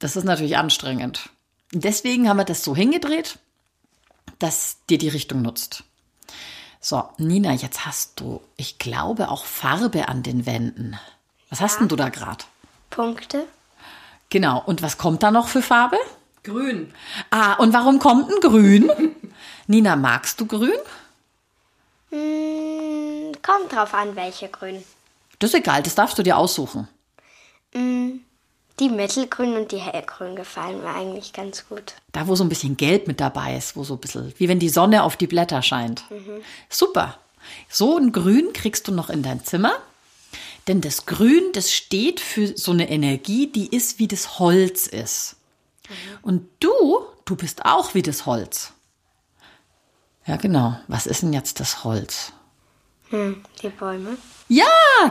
Das 0.00 0.16
ist 0.16 0.24
natürlich 0.24 0.56
anstrengend. 0.56 1.30
Deswegen 1.70 2.28
haben 2.28 2.38
wir 2.38 2.44
das 2.44 2.64
so 2.64 2.74
hingedreht, 2.74 3.38
dass 4.40 4.78
dir 4.90 4.98
die 4.98 5.08
Richtung 5.08 5.40
nutzt. 5.40 5.84
So, 6.80 7.04
Nina, 7.18 7.52
jetzt 7.52 7.86
hast 7.86 8.18
du, 8.18 8.40
ich 8.56 8.80
glaube, 8.80 9.28
auch 9.28 9.44
Farbe 9.44 10.08
an 10.08 10.24
den 10.24 10.46
Wänden. 10.46 10.98
Was 11.48 11.60
hast 11.60 11.78
denn 11.78 11.86
du 11.86 11.94
da 11.94 12.08
gerade? 12.08 12.44
Punkte. 12.90 13.46
Genau. 14.30 14.60
Und 14.66 14.82
was 14.82 14.98
kommt 14.98 15.22
da 15.22 15.30
noch 15.30 15.46
für 15.46 15.62
Farbe? 15.62 15.98
Grün. 16.42 16.92
Ah, 17.30 17.52
und 17.54 17.72
warum 17.72 18.00
kommt 18.00 18.32
ein 18.32 18.40
Grün? 18.40 18.90
Nina, 19.70 19.94
magst 19.94 20.40
du 20.40 20.46
Grün? 20.46 20.80
Hm, 22.10 23.30
kommt 23.40 23.72
drauf 23.72 23.94
an, 23.94 24.16
welche 24.16 24.48
Grün. 24.48 24.82
Das 25.38 25.50
ist 25.50 25.60
egal, 25.60 25.84
das 25.84 25.94
darfst 25.94 26.18
du 26.18 26.24
dir 26.24 26.38
aussuchen. 26.38 26.88
Die 27.72 28.88
mittelgrün 28.88 29.54
und 29.54 29.70
die 29.70 29.76
hellgrün 29.76 30.34
gefallen 30.34 30.82
mir 30.82 30.92
eigentlich 30.92 31.32
ganz 31.32 31.68
gut. 31.68 31.94
Da, 32.10 32.26
wo 32.26 32.34
so 32.34 32.42
ein 32.42 32.48
bisschen 32.48 32.76
Gelb 32.76 33.06
mit 33.06 33.20
dabei 33.20 33.56
ist, 33.56 33.76
wo 33.76 33.84
so 33.84 33.94
ein 33.94 34.00
bisschen, 34.00 34.34
wie 34.38 34.48
wenn 34.48 34.58
die 34.58 34.68
Sonne 34.68 35.04
auf 35.04 35.16
die 35.16 35.28
Blätter 35.28 35.62
scheint. 35.62 36.02
Super. 36.68 37.18
So 37.68 37.96
ein 37.96 38.10
Grün 38.10 38.52
kriegst 38.52 38.88
du 38.88 38.92
noch 38.92 39.08
in 39.08 39.22
dein 39.22 39.44
Zimmer. 39.44 39.74
Denn 40.66 40.80
das 40.80 41.06
Grün, 41.06 41.44
das 41.52 41.72
steht 41.72 42.18
für 42.18 42.58
so 42.58 42.72
eine 42.72 42.90
Energie, 42.90 43.46
die 43.46 43.68
ist 43.68 44.00
wie 44.00 44.08
das 44.08 44.40
Holz 44.40 44.88
ist. 44.88 45.36
Und 46.22 46.48
du, 46.58 47.04
du 47.24 47.36
bist 47.36 47.64
auch 47.64 47.94
wie 47.94 48.02
das 48.02 48.26
Holz. 48.26 48.72
Ja, 50.30 50.36
genau. 50.36 50.76
Was 50.86 51.08
ist 51.08 51.22
denn 51.22 51.32
jetzt 51.32 51.58
das 51.58 51.82
Holz? 51.82 52.32
Hm, 53.08 53.42
die 53.60 53.68
Bäume. 53.68 54.16
Ja, 54.46 54.64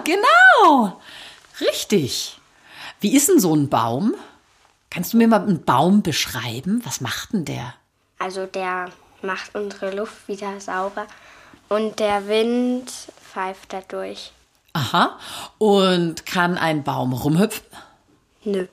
genau. 0.05 1.01
Richtig. 1.59 2.39
Wie 3.01 3.13
ist 3.13 3.27
denn 3.27 3.41
so 3.41 3.53
ein 3.53 3.67
Baum? 3.67 4.15
Kannst 4.89 5.11
du 5.11 5.17
mir 5.17 5.27
mal 5.27 5.41
einen 5.41 5.65
Baum 5.65 6.03
beschreiben? 6.03 6.79
Was 6.85 7.01
macht 7.01 7.33
denn 7.33 7.43
der? 7.43 7.73
Also 8.17 8.45
der 8.45 8.91
macht 9.21 9.55
unsere 9.55 9.93
Luft 9.93 10.25
wieder 10.29 10.57
sauber 10.61 11.05
und 11.67 11.99
der 11.99 12.29
Wind 12.29 12.89
pfeift 13.21 13.73
dadurch. 13.73 14.31
Aha. 14.71 15.19
Und 15.57 16.25
kann 16.25 16.57
ein 16.57 16.85
Baum 16.85 17.11
rumhüpfen? 17.11 17.67
Nö, 18.45 18.67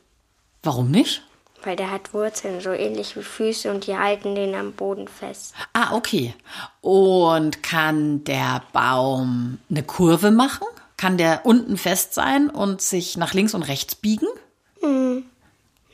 Warum 0.62 0.92
nicht? 0.92 1.24
Weil 1.66 1.76
der 1.76 1.90
hat 1.90 2.14
Wurzeln, 2.14 2.60
so 2.60 2.70
ähnlich 2.70 3.16
wie 3.16 3.22
Füße 3.22 3.70
und 3.70 3.86
die 3.86 3.96
halten 3.98 4.34
den 4.34 4.54
am 4.54 4.72
Boden 4.72 5.08
fest. 5.08 5.54
Ah, 5.72 5.94
okay. 5.94 6.34
Und 6.80 7.62
kann 7.62 8.24
der 8.24 8.62
Baum 8.72 9.58
eine 9.70 9.82
Kurve 9.82 10.30
machen? 10.30 10.66
Kann 10.96 11.18
der 11.18 11.44
unten 11.44 11.76
fest 11.76 12.14
sein 12.14 12.48
und 12.48 12.80
sich 12.80 13.16
nach 13.16 13.34
links 13.34 13.52
und 13.54 13.62
rechts 13.64 13.94
biegen? 13.94 14.28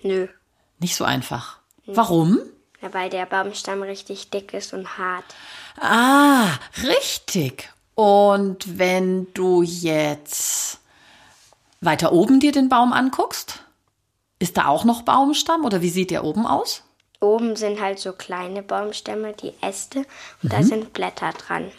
Nö, 0.02 0.28
Nicht 0.78 0.96
so 0.96 1.04
einfach. 1.04 1.58
Warum? 1.86 2.38
ja, 2.80 2.92
weil 2.92 3.10
der 3.10 3.26
Baumstamm 3.26 3.82
richtig 3.82 4.30
dick 4.30 4.52
ist 4.54 4.72
und 4.72 4.98
hart. 4.98 5.24
Ah, 5.80 6.48
richtig. 6.82 7.70
Und 7.94 8.78
wenn 8.78 9.32
du 9.34 9.62
jetzt 9.62 10.80
weiter 11.80 12.12
oben 12.12 12.40
dir 12.40 12.52
den 12.52 12.68
Baum 12.68 12.92
anguckst, 12.92 13.61
ist 14.42 14.56
da 14.56 14.66
auch 14.66 14.84
noch 14.84 15.02
Baumstamm 15.02 15.64
oder 15.64 15.80
wie 15.80 15.90
sieht 15.90 16.10
der 16.10 16.24
oben 16.24 16.46
aus? 16.46 16.82
Oben 17.20 17.54
sind 17.56 17.80
halt 17.80 18.00
so 18.00 18.12
kleine 18.12 18.62
Baumstämme, 18.62 19.32
die 19.32 19.52
Äste, 19.60 20.04
und 20.42 20.52
da 20.52 20.62
sind 20.62 20.92
Blätter 20.92 21.30
dran. 21.32 21.70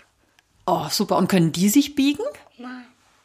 Oh, 0.66 0.88
super. 0.90 1.18
Und 1.18 1.28
können 1.28 1.52
die 1.52 1.68
sich 1.68 1.96
biegen? 1.96 2.24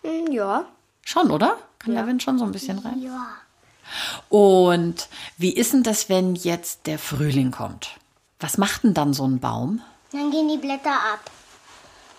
Hm, 0.03 0.33
ja, 0.33 0.65
Schon, 1.09 1.31
oder? 1.31 1.57
Kann 1.79 1.95
der 1.95 2.07
Wind 2.07 2.23
schon 2.23 2.39
so 2.39 2.45
ein 2.45 2.53
bisschen 2.53 2.79
rein? 2.81 3.01
Ja. 3.01 3.29
Und 4.29 5.09
wie 5.39 5.55
ist 5.55 5.73
denn 5.73 5.83
das, 5.83 6.11
wenn 6.11 6.35
jetzt 6.35 6.87
der 6.87 6.99
Frühling 6.99 7.51
kommt? 7.51 7.97
Was 8.41 8.59
macht 8.59 8.85
denn 8.85 8.93
dann 8.93 9.15
so 9.15 9.27
ein 9.27 9.41
Baum? 9.41 9.81
Dann 10.13 10.31
gehen 10.31 10.49
die 10.49 10.59
Blätter 10.59 10.93
ab. 10.93 11.31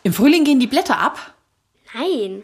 Im 0.01 0.11
Frühling 0.11 0.43
gehen 0.43 0.59
die 0.59 0.65
Blätter 0.65 0.97
ab. 0.97 1.35
nein. 1.93 2.43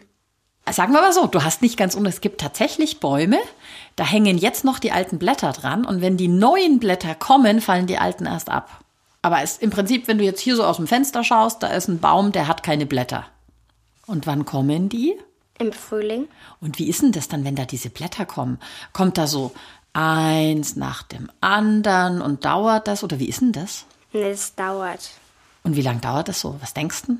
Sagen 0.70 0.92
wir 0.92 1.00
mal 1.00 1.12
so, 1.12 1.26
du 1.26 1.44
hast 1.44 1.62
nicht 1.62 1.76
ganz 1.76 1.94
un. 1.94 2.06
Es 2.06 2.20
gibt 2.20 2.40
tatsächlich 2.40 2.98
Bäume, 2.98 3.38
da 3.94 4.04
hängen 4.04 4.36
jetzt 4.36 4.64
noch 4.64 4.80
die 4.80 4.90
alten 4.90 5.18
Blätter 5.18 5.52
dran 5.52 5.84
und 5.84 6.00
wenn 6.00 6.16
die 6.16 6.28
neuen 6.28 6.80
Blätter 6.80 7.14
kommen, 7.14 7.60
fallen 7.60 7.86
die 7.86 7.98
alten 7.98 8.26
erst 8.26 8.50
ab. 8.50 8.80
Aber 9.22 9.42
es, 9.42 9.58
im 9.58 9.70
Prinzip, 9.70 10.08
wenn 10.08 10.18
du 10.18 10.24
jetzt 10.24 10.40
hier 10.40 10.56
so 10.56 10.64
aus 10.64 10.76
dem 10.76 10.86
Fenster 10.86 11.24
schaust, 11.24 11.62
da 11.62 11.68
ist 11.68 11.88
ein 11.88 12.00
Baum, 12.00 12.32
der 12.32 12.48
hat 12.48 12.62
keine 12.62 12.86
Blätter. 12.86 13.26
Und 14.06 14.26
wann 14.26 14.44
kommen 14.44 14.88
die? 14.88 15.16
Im 15.58 15.72
Frühling? 15.72 16.28
Und 16.60 16.78
wie 16.78 16.88
ist 16.88 17.02
denn 17.02 17.12
das 17.12 17.28
dann, 17.28 17.44
wenn 17.44 17.56
da 17.56 17.64
diese 17.64 17.90
Blätter 17.90 18.26
kommen? 18.26 18.58
Kommt 18.92 19.18
da 19.18 19.26
so 19.26 19.52
eins 19.92 20.76
nach 20.76 21.02
dem 21.02 21.30
anderen 21.40 22.20
und 22.20 22.44
dauert 22.44 22.86
das? 22.88 23.02
Oder 23.02 23.18
wie 23.18 23.28
ist 23.28 23.40
denn 23.40 23.52
das? 23.52 23.86
Es 24.12 24.54
dauert 24.54 25.10
Und 25.64 25.76
wie 25.76 25.82
lange 25.82 26.00
dauert 26.00 26.28
das 26.28 26.40
so? 26.40 26.56
Was 26.60 26.74
denkst 26.74 27.02
du? 27.06 27.18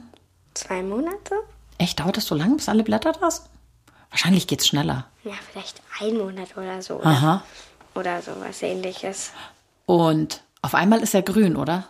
zwei 0.54 0.82
Monate? 0.82 1.34
Echt, 1.78 2.00
dauert 2.00 2.16
das 2.16 2.26
so 2.26 2.34
lange, 2.34 2.56
bis 2.56 2.68
alle 2.68 2.82
Blätter 2.82 3.12
da 3.12 3.30
sind? 3.30 3.48
Wahrscheinlich 4.10 4.46
geht's 4.46 4.66
schneller. 4.66 5.06
Ja, 5.24 5.34
vielleicht 5.50 5.82
ein 6.00 6.16
Monat 6.16 6.56
oder 6.56 6.80
so. 6.80 6.96
Oder, 6.96 7.06
Aha. 7.06 7.42
oder 7.94 8.22
sowas 8.22 8.62
ähnliches. 8.62 9.32
Und 9.84 10.42
auf 10.62 10.74
einmal 10.74 11.00
ist 11.00 11.14
er 11.14 11.22
grün, 11.22 11.56
oder? 11.56 11.86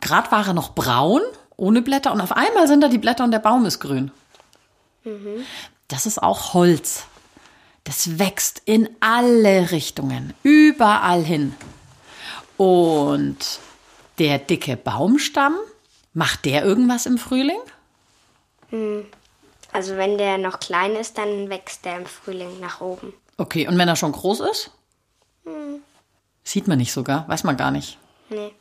Gerade 0.00 0.30
war 0.32 0.46
er 0.48 0.52
noch 0.54 0.74
braun, 0.74 1.20
ohne 1.56 1.80
Blätter, 1.80 2.12
und 2.12 2.20
auf 2.20 2.32
einmal 2.32 2.66
sind 2.66 2.80
da 2.80 2.88
die 2.88 2.98
Blätter 2.98 3.24
und 3.24 3.30
der 3.30 3.38
Baum 3.38 3.64
ist 3.66 3.78
grün. 3.78 4.10
Das 5.88 6.06
ist 6.06 6.22
auch 6.22 6.54
Holz. 6.54 7.04
Das 7.84 8.18
wächst 8.18 8.62
in 8.64 8.88
alle 9.00 9.70
Richtungen, 9.70 10.34
überall 10.42 11.22
hin. 11.22 11.54
Und 12.56 13.36
der 14.18 14.38
dicke 14.38 14.76
Baumstamm, 14.76 15.54
macht 16.14 16.46
der 16.46 16.64
irgendwas 16.64 17.06
im 17.06 17.18
Frühling? 17.18 17.60
Also 19.72 19.96
wenn 19.96 20.18
der 20.18 20.38
noch 20.38 20.60
klein 20.60 20.94
ist, 20.94 21.18
dann 21.18 21.50
wächst 21.50 21.84
der 21.84 21.96
im 21.96 22.06
Frühling 22.06 22.60
nach 22.60 22.80
oben. 22.80 23.12
Okay, 23.36 23.66
und 23.66 23.76
wenn 23.76 23.88
er 23.88 23.96
schon 23.96 24.12
groß 24.12 24.40
ist? 24.40 24.70
Sieht 26.44 26.68
man 26.68 26.78
nicht 26.78 26.92
sogar, 26.92 27.28
weiß 27.28 27.44
man 27.44 27.56
gar 27.56 27.70
nicht. 27.70 27.98
Nee. 28.30 28.52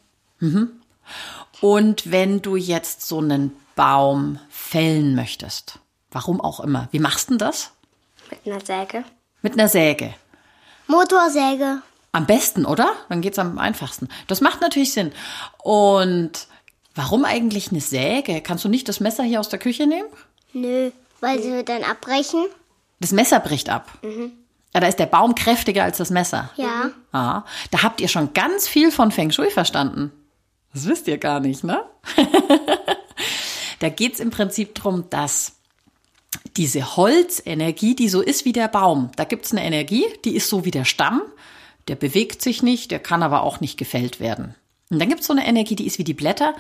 Und 1.61 2.11
wenn 2.11 2.41
du 2.41 2.55
jetzt 2.55 3.07
so 3.07 3.19
einen 3.19 3.55
Baum 3.75 4.39
fällen 4.49 5.15
möchtest, 5.15 5.79
warum 6.11 6.41
auch 6.41 6.59
immer, 6.59 6.87
wie 6.91 6.99
machst 6.99 7.29
du 7.29 7.33
denn 7.33 7.39
das? 7.39 7.71
Mit 8.29 8.39
einer 8.45 8.65
Säge. 8.65 9.03
Mit 9.41 9.53
einer 9.53 9.67
Säge. 9.67 10.13
Motorsäge. 10.87 11.81
Am 12.11 12.25
besten, 12.25 12.65
oder? 12.65 12.93
Dann 13.09 13.21
geht's 13.21 13.39
am 13.39 13.57
einfachsten. 13.57 14.09
Das 14.27 14.41
macht 14.41 14.61
natürlich 14.61 14.93
Sinn. 14.93 15.11
Und 15.59 16.47
warum 16.95 17.25
eigentlich 17.25 17.71
eine 17.71 17.81
Säge? 17.81 18.41
Kannst 18.41 18.63
du 18.65 18.69
nicht 18.69 18.87
das 18.89 18.99
Messer 18.99 19.23
hier 19.23 19.39
aus 19.39 19.49
der 19.49 19.59
Küche 19.59 19.87
nehmen? 19.87 20.09
Nö, 20.53 20.91
weil 21.19 21.41
sie 21.41 21.51
wird 21.51 21.69
dann 21.69 21.83
abbrechen. 21.83 22.45
Das 22.99 23.11
Messer 23.11 23.39
bricht 23.39 23.69
ab. 23.69 23.91
Ja, 24.73 24.79
da 24.79 24.87
ist 24.87 24.99
der 24.99 25.05
Baum 25.05 25.35
kräftiger 25.35 25.83
als 25.83 25.97
das 25.97 26.09
Messer. 26.09 26.49
Ja. 26.55 26.91
Ah, 27.11 27.43
da 27.71 27.83
habt 27.83 28.01
ihr 28.01 28.07
schon 28.07 28.33
ganz 28.33 28.67
viel 28.67 28.91
von 28.91 29.11
Feng 29.11 29.31
Shui 29.31 29.51
verstanden. 29.51 30.11
Das 30.73 30.87
wisst 30.87 31.07
ihr 31.07 31.17
gar 31.17 31.39
nicht, 31.39 31.63
ne? 31.63 31.83
da 33.79 33.89
geht's 33.89 34.19
im 34.19 34.31
Prinzip 34.31 34.73
drum, 34.73 35.09
dass 35.09 35.53
diese 36.57 36.95
Holzenergie, 36.97 37.95
die 37.95 38.09
so 38.09 38.21
ist 38.21 38.45
wie 38.45 38.53
der 38.53 38.67
Baum, 38.67 39.11
da 39.15 39.23
gibt's 39.23 39.51
eine 39.51 39.63
Energie, 39.63 40.05
die 40.25 40.35
ist 40.35 40.49
so 40.49 40.65
wie 40.65 40.71
der 40.71 40.85
Stamm, 40.85 41.21
der 41.87 41.95
bewegt 41.95 42.41
sich 42.41 42.63
nicht, 42.63 42.89
der 42.89 42.99
kann 42.99 43.21
aber 43.21 43.43
auch 43.43 43.59
nicht 43.59 43.77
gefällt 43.77 44.19
werden. 44.19 44.55
Und 44.89 44.99
dann 44.99 45.09
gibt's 45.09 45.27
so 45.27 45.33
eine 45.33 45.47
Energie, 45.47 45.75
die 45.75 45.87
ist 45.87 45.97
wie 45.97 46.03
die 46.03 46.13
Blätter, 46.13 46.53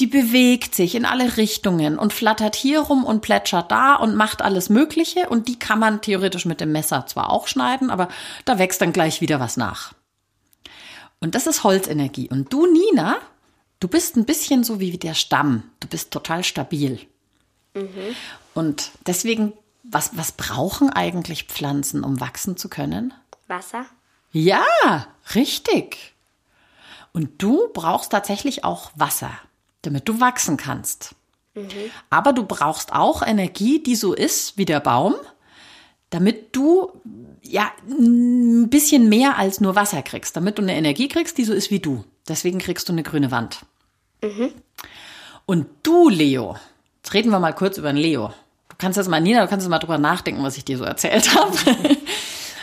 die 0.00 0.06
bewegt 0.06 0.74
sich 0.74 0.94
in 0.94 1.04
alle 1.04 1.36
Richtungen 1.36 1.98
und 1.98 2.12
flattert 2.12 2.56
hier 2.56 2.80
rum 2.80 3.04
und 3.04 3.20
plätschert 3.20 3.70
da 3.70 3.94
und 3.94 4.16
macht 4.16 4.42
alles 4.42 4.68
Mögliche 4.68 5.28
und 5.28 5.46
die 5.46 5.58
kann 5.58 5.78
man 5.78 6.00
theoretisch 6.00 6.46
mit 6.46 6.60
dem 6.60 6.72
Messer 6.72 7.06
zwar 7.06 7.30
auch 7.30 7.46
schneiden, 7.46 7.90
aber 7.90 8.08
da 8.44 8.58
wächst 8.58 8.80
dann 8.80 8.92
gleich 8.92 9.20
wieder 9.20 9.38
was 9.38 9.56
nach. 9.56 9.92
Und 11.20 11.34
das 11.34 11.46
ist 11.46 11.64
Holzenergie. 11.64 12.28
Und 12.28 12.52
du, 12.52 12.66
Nina, 12.66 13.18
Du 13.80 13.88
bist 13.88 14.16
ein 14.16 14.24
bisschen 14.24 14.64
so 14.64 14.80
wie 14.80 14.96
der 14.96 15.14
Stamm. 15.14 15.70
Du 15.80 15.88
bist 15.88 16.10
total 16.10 16.44
stabil. 16.44 17.00
Und 18.54 18.90
deswegen, 19.06 19.52
was, 19.82 20.16
was 20.16 20.32
brauchen 20.32 20.90
eigentlich 20.90 21.44
Pflanzen, 21.44 22.02
um 22.02 22.20
wachsen 22.20 22.56
zu 22.56 22.70
können? 22.70 23.12
Wasser? 23.48 23.84
Ja, 24.32 24.64
richtig. 25.34 26.14
Und 27.16 27.42
du 27.42 27.70
brauchst 27.72 28.12
tatsächlich 28.12 28.62
auch 28.62 28.90
Wasser, 28.94 29.30
damit 29.80 30.06
du 30.06 30.20
wachsen 30.20 30.58
kannst. 30.58 31.14
Aber 32.10 32.34
du 32.34 32.44
brauchst 32.44 32.92
auch 32.92 33.22
Energie, 33.22 33.82
die 33.82 33.96
so 33.96 34.12
ist 34.12 34.58
wie 34.58 34.66
der 34.66 34.80
Baum, 34.80 35.14
damit 36.10 36.54
du 36.54 36.92
ja 37.40 37.72
ein 37.88 38.68
bisschen 38.68 39.08
mehr 39.08 39.38
als 39.38 39.62
nur 39.62 39.74
Wasser 39.74 40.02
kriegst, 40.02 40.36
damit 40.36 40.58
du 40.58 40.62
eine 40.62 40.74
Energie 40.74 41.08
kriegst, 41.08 41.38
die 41.38 41.46
so 41.46 41.54
ist 41.54 41.70
wie 41.70 41.80
du. 41.80 42.04
Deswegen 42.28 42.58
kriegst 42.58 42.86
du 42.86 42.92
eine 42.92 43.02
grüne 43.02 43.30
Wand. 43.30 43.60
Und 45.46 45.68
du, 45.84 46.10
Leo, 46.10 46.58
jetzt 46.98 47.14
reden 47.14 47.30
wir 47.30 47.38
mal 47.38 47.54
kurz 47.54 47.78
über 47.78 47.94
den 47.94 47.96
Leo. 47.96 48.34
Du 48.68 48.76
kannst 48.76 48.98
jetzt 48.98 49.08
mal, 49.08 49.22
Nina, 49.22 49.40
du 49.40 49.48
kannst 49.48 49.64
jetzt 49.64 49.70
mal 49.70 49.78
drüber 49.78 49.96
nachdenken, 49.96 50.42
was 50.42 50.58
ich 50.58 50.66
dir 50.66 50.76
so 50.76 50.84
erzählt 50.84 51.34
habe. 51.34 51.56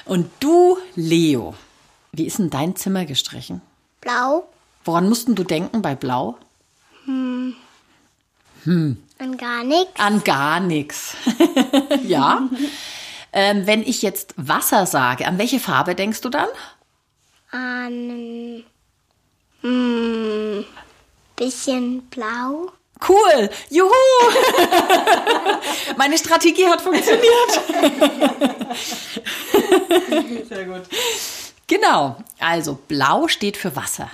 Und 0.05 0.29
du, 0.39 0.77
Leo, 0.93 1.55
wie 2.12 2.27
ist 2.27 2.38
denn 2.38 2.51
dein 2.51 2.75
Zimmer 2.75 3.05
gestrichen? 3.05 3.63
Blau. 4.03 4.50
Woran 4.83 5.07
mussten 5.07 5.33
du 5.33 5.43
denken 5.43 5.81
bei 5.81 5.95
Blau? 5.95 6.38
Und 8.65 9.38
gar 9.38 9.63
nichts. 9.63 10.00
An 10.00 10.24
gar 10.24 10.60
nichts. 10.60 11.15
ja. 12.03 12.41
ähm, 13.31 13.65
wenn 13.65 13.81
ich 13.81 14.01
jetzt 14.01 14.33
Wasser 14.38 14.86
sage, 14.86 15.25
an 15.25 15.38
welche 15.38 15.60
Farbe 15.60 15.95
denkst 15.95 16.22
du 16.22 16.29
dann? 16.29 16.50
An. 17.51 18.63
Hm, 19.62 20.65
bisschen 21.38 22.01
blau. 22.10 22.72
Cool, 23.07 23.50
juhu! 23.69 23.89
Meine 25.98 26.17
Strategie 26.17 26.67
hat 26.67 26.81
funktioniert. 26.81 27.24
Sehr 30.50 30.65
gut. 30.65 30.83
Genau, 31.67 32.17
also 32.39 32.75
blau 32.75 33.27
steht 33.27 33.58
für 33.58 33.75
Wasser. 33.75 34.10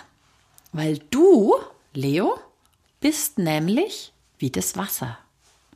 Weil 0.71 0.99
du, 1.09 1.55
Leo, 1.93 2.39
bist 2.99 3.37
nämlich 3.37 4.13
wie 4.37 4.51
das 4.51 4.77
Wasser. 4.77 5.17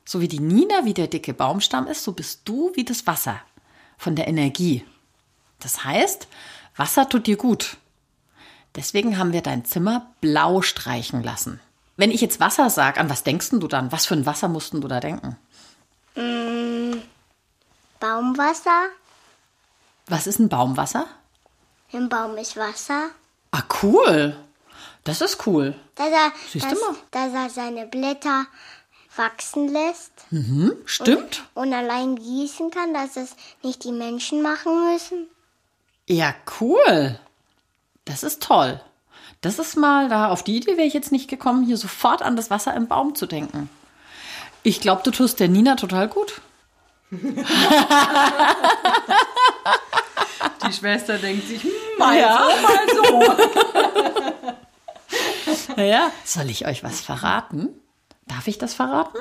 So 0.05 0.21
wie 0.21 0.27
die 0.27 0.39
Nina 0.39 0.85
wie 0.85 0.93
der 0.93 1.07
dicke 1.07 1.33
Baumstamm 1.33 1.87
ist, 1.87 2.03
so 2.03 2.11
bist 2.11 2.41
du 2.45 2.71
wie 2.75 2.83
das 2.83 3.07
Wasser 3.07 3.39
von 3.97 4.15
der 4.15 4.27
Energie. 4.27 4.85
Das 5.59 5.83
heißt, 5.83 6.27
Wasser 6.75 7.07
tut 7.07 7.27
dir 7.27 7.37
gut. 7.37 7.77
Deswegen 8.75 9.17
haben 9.17 9.33
wir 9.33 9.41
dein 9.41 9.65
Zimmer 9.65 10.07
blau 10.19 10.61
streichen 10.61 11.23
lassen. 11.23 11.59
Wenn 11.95 12.11
ich 12.11 12.21
jetzt 12.21 12.39
Wasser 12.39 12.69
sage, 12.69 12.99
an 12.99 13.09
was 13.09 13.23
denkst 13.23 13.51
du 13.51 13.67
dann? 13.67 13.91
Was 13.91 14.05
für 14.05 14.15
ein 14.15 14.25
Wasser 14.25 14.47
mussten 14.47 14.81
du 14.81 14.87
da 14.87 14.99
denken? 14.99 15.37
Baumwasser. 17.99 18.89
Was 20.07 20.27
ist 20.27 20.39
ein 20.39 20.49
Baumwasser? 20.49 21.05
Im 21.93 22.09
Baum 22.09 22.37
ist 22.37 22.57
Wasser. 22.57 23.09
Ah, 23.51 23.61
cool. 23.81 24.35
Das 25.03 25.21
ist 25.21 25.45
cool. 25.47 25.75
Dass 25.95 26.09
er, 26.09 26.31
Siehst 26.51 26.65
du 26.65 26.69
dass, 26.71 26.81
mal. 26.81 26.95
dass 27.11 27.33
er 27.33 27.49
seine 27.49 27.85
Blätter 27.85 28.45
wachsen 29.15 29.67
lässt 29.71 30.11
Stimmt. 30.85 31.43
und 31.53 31.71
allein 31.71 32.15
gießen 32.15 32.71
kann, 32.71 32.95
dass 32.95 33.15
es 33.15 33.35
nicht 33.61 33.83
die 33.83 33.91
Menschen 33.91 34.41
machen 34.41 34.91
müssen. 34.91 35.27
Ja, 36.07 36.33
cool. 36.59 37.19
Das 38.05 38.23
ist 38.23 38.41
toll. 38.41 38.81
Das 39.41 39.59
ist 39.59 39.75
mal 39.77 40.09
da, 40.09 40.29
auf 40.29 40.41
die 40.43 40.55
Idee 40.57 40.77
wäre 40.77 40.87
ich 40.87 40.93
jetzt 40.95 41.11
nicht 41.11 41.29
gekommen, 41.29 41.63
hier 41.65 41.77
sofort 41.77 42.23
an 42.23 42.35
das 42.35 42.49
Wasser 42.49 42.73
im 42.73 42.87
Baum 42.87 43.13
zu 43.13 43.27
denken. 43.27 43.69
Ich 44.63 44.81
glaube, 44.81 45.03
du 45.03 45.11
tust 45.11 45.39
der 45.39 45.47
Nina 45.49 45.75
total 45.75 46.07
gut. 46.07 46.41
Die 50.67 50.73
Schwester 50.73 51.17
denkt 51.17 51.47
sich, 51.47 51.61
hm, 51.63 51.71
Mal 52.05 52.19
ja. 52.19 52.47
so, 52.95 53.17
mal 53.17 53.35
so. 55.67 55.75
naja, 55.77 56.11
soll 56.25 56.49
ich 56.49 56.65
euch 56.65 56.83
was 56.83 57.01
verraten? 57.01 57.69
Darf 58.27 58.47
ich 58.47 58.57
das 58.57 58.73
verraten? 58.73 59.17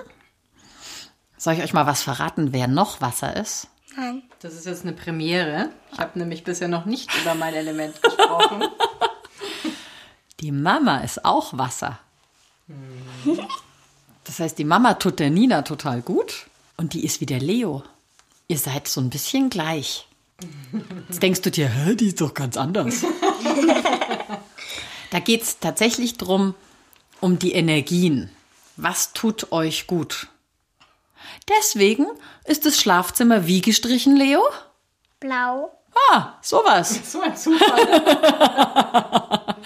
Soll 1.37 1.55
ich 1.55 1.63
euch 1.63 1.73
mal 1.73 1.87
was 1.87 2.03
verraten, 2.03 2.53
wer 2.53 2.69
noch 2.69 3.01
Wasser 3.01 3.37
ist? 3.37 3.69
Nein. 3.97 4.23
Das 4.41 4.55
ist 4.55 4.67
jetzt 4.67 4.83
eine 4.83 4.93
Premiere. 4.93 5.71
Ich 5.93 5.99
habe 5.99 6.19
nämlich 6.19 6.45
bisher 6.45 6.69
noch 6.69 6.85
nicht 6.85 7.11
über 7.21 7.35
mein 7.35 7.55
Element 7.55 8.03
gesprochen. 8.03 8.65
Die 10.41 10.51
Mama 10.51 10.99
ist 10.99 11.25
auch 11.25 11.57
Wasser. 11.57 12.01
Das 14.25 14.41
heißt, 14.41 14.59
die 14.59 14.65
Mama 14.65 14.95
tut 14.95 15.21
der 15.21 15.31
Nina 15.31 15.63
total 15.63 16.03
gut 16.03 16.47
und 16.77 16.95
die 16.95 17.05
ist 17.05 17.21
wie 17.21 17.27
der 17.27 17.39
Leo. 17.39 17.85
Ihr 18.49 18.59
seid 18.59 18.89
so 18.89 19.01
ein 19.01 19.11
bisschen 19.11 19.51
gleich. 19.51 20.09
Jetzt 21.09 21.23
denkst 21.23 21.43
du 21.43 21.51
dir, 21.51 21.69
hä, 21.69 21.95
die 21.95 22.09
ist 22.09 22.21
doch 22.21 22.35
ganz 22.35 22.57
anders. 22.57 23.05
da 25.11 25.19
geht 25.19 25.43
es 25.43 25.59
tatsächlich 25.59 26.17
drum, 26.17 26.55
um 27.21 27.39
die 27.39 27.53
Energien. 27.53 28.31
Was 28.77 29.13
tut 29.13 29.53
euch 29.53 29.87
gut? 29.87 30.29
Deswegen 31.49 32.07
ist 32.45 32.67
das 32.67 32.81
Schlafzimmer 32.81 33.47
wie 33.47 33.61
gestrichen, 33.61 34.17
Leo? 34.17 34.43
Blau. 35.21 35.71
Ah, 36.11 36.35
sowas. 36.41 37.01
So 37.11 37.21
ein 37.21 37.37
Zufall. 37.37 38.03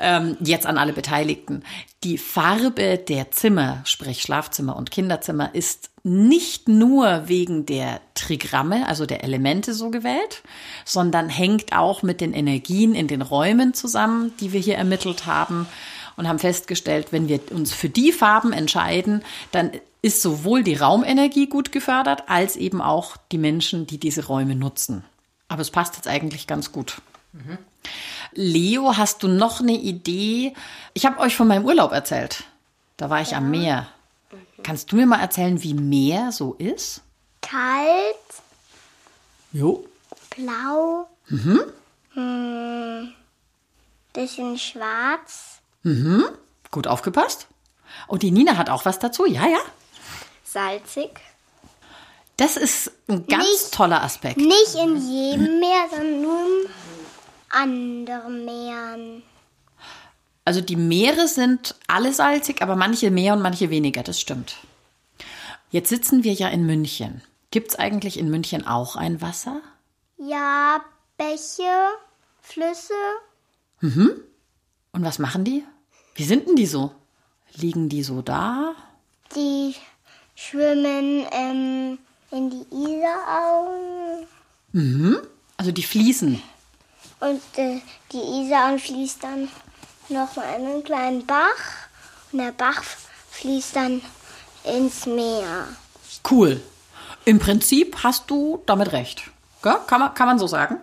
ähm, 0.00 0.36
jetzt 0.40 0.66
an 0.66 0.78
alle 0.78 0.92
Beteiligten. 0.92 1.62
Die 2.02 2.18
Farbe 2.18 2.98
der 2.98 3.30
Zimmer, 3.30 3.80
sprich 3.84 4.22
Schlafzimmer 4.22 4.76
und 4.76 4.90
Kinderzimmer, 4.90 5.54
ist 5.54 5.90
nicht 6.02 6.68
nur 6.68 7.28
wegen 7.28 7.66
der 7.66 8.00
Trigramme, 8.14 8.88
also 8.88 9.04
der 9.04 9.22
Elemente 9.22 9.74
so 9.74 9.90
gewählt, 9.90 10.42
sondern 10.84 11.28
hängt 11.28 11.76
auch 11.76 12.02
mit 12.02 12.20
den 12.20 12.32
Energien 12.32 12.94
in 12.94 13.06
den 13.06 13.22
Räumen 13.22 13.74
zusammen, 13.74 14.32
die 14.40 14.52
wir 14.52 14.60
hier 14.60 14.76
ermittelt 14.76 15.26
haben 15.26 15.66
und 16.16 16.26
haben 16.28 16.38
festgestellt, 16.38 17.08
wenn 17.10 17.28
wir 17.28 17.40
uns 17.50 17.72
für 17.72 17.88
die 17.88 18.12
Farben 18.12 18.52
entscheiden, 18.52 19.22
dann 19.52 19.72
ist 20.02 20.22
sowohl 20.22 20.62
die 20.62 20.74
Raumenergie 20.74 21.46
gut 21.46 21.72
gefördert, 21.72 22.24
als 22.28 22.56
eben 22.56 22.80
auch 22.80 23.16
die 23.32 23.38
Menschen, 23.38 23.86
die 23.86 23.98
diese 23.98 24.26
Räume 24.26 24.54
nutzen. 24.54 25.04
Aber 25.48 25.62
es 25.62 25.70
passt 25.70 25.96
jetzt 25.96 26.08
eigentlich 26.08 26.46
ganz 26.46 26.72
gut. 26.72 27.02
Leo, 28.32 28.96
hast 28.96 29.22
du 29.22 29.28
noch 29.28 29.60
eine 29.60 29.72
Idee? 29.72 30.54
Ich 30.94 31.04
habe 31.06 31.18
euch 31.20 31.34
von 31.36 31.48
meinem 31.48 31.64
Urlaub 31.64 31.92
erzählt. 31.92 32.44
Da 32.96 33.10
war 33.10 33.20
ich 33.20 33.34
am 33.34 33.50
Meer. 33.50 33.86
Kannst 34.62 34.92
du 34.92 34.96
mir 34.96 35.06
mal 35.06 35.20
erzählen, 35.20 35.62
wie 35.62 35.74
Meer 35.74 36.32
so 36.32 36.54
ist? 36.54 37.00
Kalt. 37.40 38.14
Jo. 39.52 39.84
Blau. 40.36 41.08
Mhm. 41.28 41.60
bisschen 44.12 44.58
schwarz. 44.58 45.60
Gut 46.70 46.86
aufgepasst. 46.86 47.46
Und 48.06 48.22
die 48.22 48.30
Nina 48.30 48.56
hat 48.56 48.70
auch 48.70 48.84
was 48.84 48.98
dazu. 48.98 49.26
Ja, 49.26 49.46
ja. 49.46 49.58
Salzig? 50.44 51.10
Das 52.36 52.56
ist 52.56 52.90
ein 53.08 53.26
ganz 53.26 53.44
Nicht- 53.44 53.74
toller 53.74 54.02
Aspekt. 54.02 54.36
Nicht 54.38 54.74
in 54.74 54.96
jedem 54.96 55.60
Meer, 55.60 55.86
sondern 55.90 56.22
nur 56.22 56.46
anderen 57.50 58.44
Meeren. 58.44 59.22
Also 60.44 60.60
die 60.60 60.76
Meere 60.76 61.28
sind 61.28 61.74
alle 61.86 62.12
salzig, 62.12 62.62
aber 62.62 62.74
manche 62.76 63.10
mehr 63.10 63.34
und 63.34 63.42
manche 63.42 63.70
weniger, 63.70 64.02
das 64.02 64.18
stimmt. 64.20 64.56
Jetzt 65.70 65.90
sitzen 65.90 66.24
wir 66.24 66.32
ja 66.32 66.48
in 66.48 66.66
München. 66.66 67.22
Gibt 67.50 67.70
es 67.70 67.78
eigentlich 67.78 68.18
in 68.18 68.30
München 68.30 68.66
auch 68.66 68.96
ein 68.96 69.20
Wasser? 69.20 69.60
Ja, 70.18 70.80
Bäche, 71.16 71.70
Flüsse. 72.40 72.94
Und 74.92 75.04
was 75.04 75.18
machen 75.18 75.44
die? 75.44 75.64
Wie 76.14 76.24
sind 76.24 76.48
denn 76.48 76.56
die 76.56 76.66
so? 76.66 76.92
Liegen 77.54 77.88
die 77.88 78.02
so 78.02 78.22
da? 78.22 78.74
Die 79.34 79.74
schwimmen 80.34 81.26
ähm, 81.32 81.98
in 82.30 82.50
die 82.50 82.66
Isaraugen. 82.72 84.26
Also 85.56 85.72
die 85.72 85.82
fließen. 85.82 86.42
Und 87.20 87.42
äh, 87.56 87.80
die 88.12 88.42
Isar 88.42 88.78
fließt 88.78 89.22
dann 89.22 89.48
nochmal 90.08 90.58
in 90.58 90.66
einen 90.66 90.84
kleinen 90.84 91.26
Bach. 91.26 91.88
Und 92.32 92.38
der 92.38 92.52
Bach 92.52 92.82
fließt 93.30 93.76
dann 93.76 94.02
ins 94.64 95.06
Meer. 95.06 95.68
Cool. 96.28 96.60
Im 97.24 97.38
Prinzip 97.38 98.02
hast 98.02 98.30
du 98.30 98.62
damit 98.66 98.92
recht. 98.92 99.30
Gell? 99.62 99.76
Kann, 99.86 100.00
man, 100.00 100.14
kann 100.14 100.26
man 100.26 100.38
so 100.38 100.46
sagen. 100.46 100.78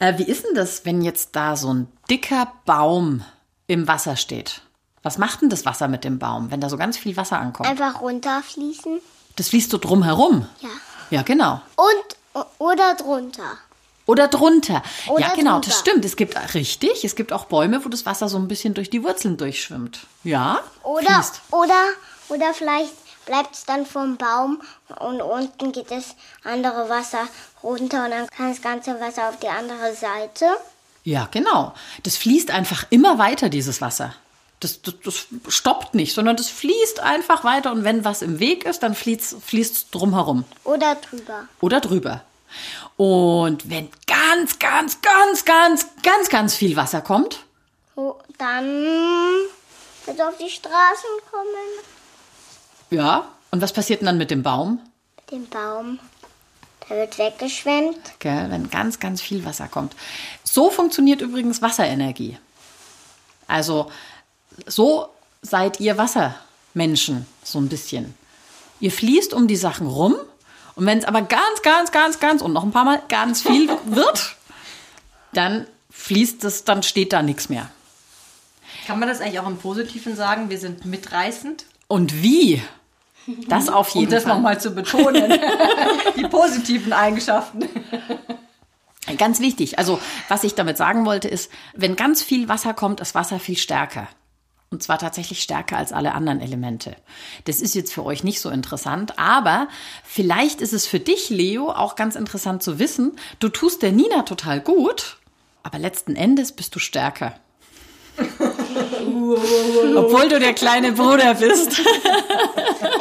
Äh, 0.00 0.18
wie 0.18 0.24
ist 0.24 0.44
denn 0.44 0.54
das, 0.54 0.84
wenn 0.84 1.02
jetzt 1.02 1.34
da 1.34 1.56
so 1.56 1.72
ein 1.72 1.88
dicker 2.10 2.52
Baum 2.66 3.24
im 3.66 3.88
Wasser 3.88 4.16
steht? 4.16 4.62
Was 5.02 5.16
macht 5.16 5.40
denn 5.40 5.48
das 5.48 5.64
Wasser 5.64 5.88
mit 5.88 6.04
dem 6.04 6.18
Baum, 6.18 6.50
wenn 6.50 6.60
da 6.60 6.68
so 6.68 6.76
ganz 6.76 6.98
viel 6.98 7.16
Wasser 7.16 7.38
ankommt? 7.38 7.68
Einfach 7.68 8.00
runterfließen. 8.00 9.00
Das 9.36 9.48
fließt 9.48 9.70
so 9.70 9.78
drum 9.78 10.02
herum. 10.02 10.46
Ja. 10.60 10.68
Ja, 11.10 11.22
genau. 11.22 11.62
Und 11.76 12.44
oder 12.58 12.94
drunter. 12.94 13.56
Oder 14.08 14.26
drunter. 14.28 14.82
Oder 15.08 15.20
ja, 15.20 15.34
genau, 15.34 15.52
drunter. 15.52 15.68
das 15.68 15.78
stimmt. 15.80 16.02
Es 16.06 16.16
gibt 16.16 16.34
richtig, 16.54 17.04
es 17.04 17.14
gibt 17.14 17.30
auch 17.30 17.44
Bäume, 17.44 17.84
wo 17.84 17.90
das 17.90 18.06
Wasser 18.06 18.30
so 18.30 18.38
ein 18.38 18.48
bisschen 18.48 18.72
durch 18.72 18.88
die 18.88 19.04
Wurzeln 19.04 19.36
durchschwimmt. 19.36 20.00
Ja? 20.24 20.60
Oder, 20.82 21.22
fließt. 21.22 21.42
oder, 21.50 21.84
oder 22.30 22.54
vielleicht 22.54 22.94
bleibt 23.26 23.54
es 23.54 23.66
dann 23.66 23.84
vom 23.84 24.16
Baum 24.16 24.62
und 24.98 25.20
unten 25.20 25.72
geht 25.72 25.90
das 25.90 26.16
andere 26.42 26.88
Wasser 26.88 27.28
runter 27.62 28.06
und 28.06 28.12
dann 28.12 28.26
kann 28.28 28.48
das 28.48 28.62
ganze 28.62 28.98
Wasser 28.98 29.28
auf 29.28 29.38
die 29.40 29.48
andere 29.48 29.94
Seite. 29.94 30.46
Ja, 31.04 31.28
genau. 31.30 31.74
Das 32.02 32.16
fließt 32.16 32.50
einfach 32.50 32.86
immer 32.88 33.18
weiter, 33.18 33.50
dieses 33.50 33.82
Wasser. 33.82 34.14
Das, 34.60 34.80
das, 34.80 34.94
das 35.04 35.26
stoppt 35.48 35.94
nicht, 35.94 36.14
sondern 36.14 36.36
das 36.36 36.48
fließt 36.48 37.00
einfach 37.00 37.44
weiter 37.44 37.72
und 37.72 37.84
wenn 37.84 38.06
was 38.06 38.22
im 38.22 38.38
Weg 38.40 38.64
ist, 38.64 38.82
dann 38.82 38.94
fließt 38.94 39.34
es 39.52 39.90
drumherum 39.90 40.44
Oder 40.64 40.94
drüber. 40.94 41.46
oder 41.60 41.80
drüber. 41.80 42.22
Und 42.96 43.68
wenn 43.70 43.88
ganz, 44.06 44.58
ganz, 44.58 45.00
ganz, 45.00 45.44
ganz, 45.44 45.86
ganz, 46.02 46.28
ganz 46.28 46.54
viel 46.54 46.76
Wasser 46.76 47.00
kommt, 47.00 47.44
Dann 48.38 48.66
wird 50.06 50.18
es 50.18 50.20
auf 50.20 50.36
die 50.38 50.48
Straßen 50.50 51.10
kommen. 51.30 51.84
ja, 52.90 53.28
und 53.50 53.60
was 53.62 53.72
passiert 53.72 54.00
denn 54.00 54.06
dann 54.06 54.18
mit 54.18 54.30
dem 54.30 54.42
Baum? 54.42 54.80
Den 55.30 55.48
Baum. 55.48 55.98
Der 56.88 56.96
wird 56.98 57.18
weggeschwemmt. 57.18 58.18
Gell, 58.18 58.50
wenn 58.50 58.70
ganz, 58.70 58.98
ganz 59.00 59.20
viel 59.20 59.44
Wasser 59.44 59.68
kommt. 59.68 59.94
So 60.44 60.70
funktioniert 60.70 61.20
übrigens 61.20 61.60
Wasserenergie. 61.60 62.38
Also 63.46 63.90
so 64.66 65.08
seid 65.42 65.80
ihr 65.80 65.98
Wassermenschen, 65.98 67.26
so 67.42 67.58
ein 67.58 67.68
bisschen. 67.68 68.14
Ihr 68.80 68.92
fließt 68.92 69.34
um 69.34 69.48
die 69.48 69.56
Sachen 69.56 69.86
rum 69.86 70.14
und 70.78 70.86
wenn 70.86 70.98
es 70.98 71.04
aber 71.04 71.22
ganz, 71.22 71.62
ganz, 71.62 71.90
ganz, 71.90 72.20
ganz 72.20 72.40
und 72.40 72.52
noch 72.52 72.62
ein 72.62 72.70
paar 72.70 72.84
Mal 72.84 73.02
ganz 73.08 73.42
viel 73.42 73.68
wird, 73.86 74.36
dann 75.32 75.66
fließt 75.90 76.44
es, 76.44 76.62
dann 76.62 76.84
steht 76.84 77.12
da 77.12 77.20
nichts 77.20 77.48
mehr. 77.48 77.68
Kann 78.86 79.00
man 79.00 79.08
das 79.08 79.20
eigentlich 79.20 79.40
auch 79.40 79.48
im 79.48 79.58
Positiven 79.58 80.14
sagen? 80.14 80.50
Wir 80.50 80.58
sind 80.58 80.84
mitreißend? 80.84 81.66
Und 81.88 82.22
wie? 82.22 82.62
Das 83.48 83.68
auf 83.68 83.88
jeden 83.88 84.06
Um 84.06 84.10
das 84.12 84.22
Fall. 84.22 84.34
nochmal 84.34 84.60
zu 84.60 84.70
betonen. 84.70 85.32
Die 86.16 86.28
positiven 86.28 86.92
Eigenschaften. 86.92 87.68
Ganz 89.18 89.40
wichtig. 89.40 89.80
Also, 89.80 89.98
was 90.28 90.44
ich 90.44 90.54
damit 90.54 90.76
sagen 90.76 91.04
wollte, 91.04 91.26
ist, 91.26 91.50
wenn 91.74 91.96
ganz 91.96 92.22
viel 92.22 92.48
Wasser 92.48 92.72
kommt, 92.72 93.00
ist 93.00 93.16
Wasser 93.16 93.40
viel 93.40 93.56
stärker. 93.56 94.06
Und 94.70 94.82
zwar 94.82 94.98
tatsächlich 94.98 95.42
stärker 95.42 95.78
als 95.78 95.92
alle 95.92 96.12
anderen 96.12 96.40
Elemente. 96.40 96.94
Das 97.44 97.62
ist 97.62 97.74
jetzt 97.74 97.92
für 97.92 98.04
euch 98.04 98.22
nicht 98.22 98.40
so 98.40 98.50
interessant, 98.50 99.18
aber 99.18 99.68
vielleicht 100.04 100.60
ist 100.60 100.74
es 100.74 100.86
für 100.86 101.00
dich, 101.00 101.30
Leo, 101.30 101.70
auch 101.70 101.96
ganz 101.96 102.16
interessant 102.16 102.62
zu 102.62 102.78
wissen, 102.78 103.12
du 103.38 103.48
tust 103.48 103.80
der 103.80 103.92
Nina 103.92 104.22
total 104.24 104.60
gut, 104.60 105.16
aber 105.62 105.78
letzten 105.78 106.16
Endes 106.16 106.52
bist 106.52 106.74
du 106.74 106.80
stärker. 106.80 107.34
Obwohl 109.96 110.28
du 110.28 110.38
der 110.38 110.52
kleine 110.52 110.92
Bruder 110.92 111.34
bist. 111.34 111.80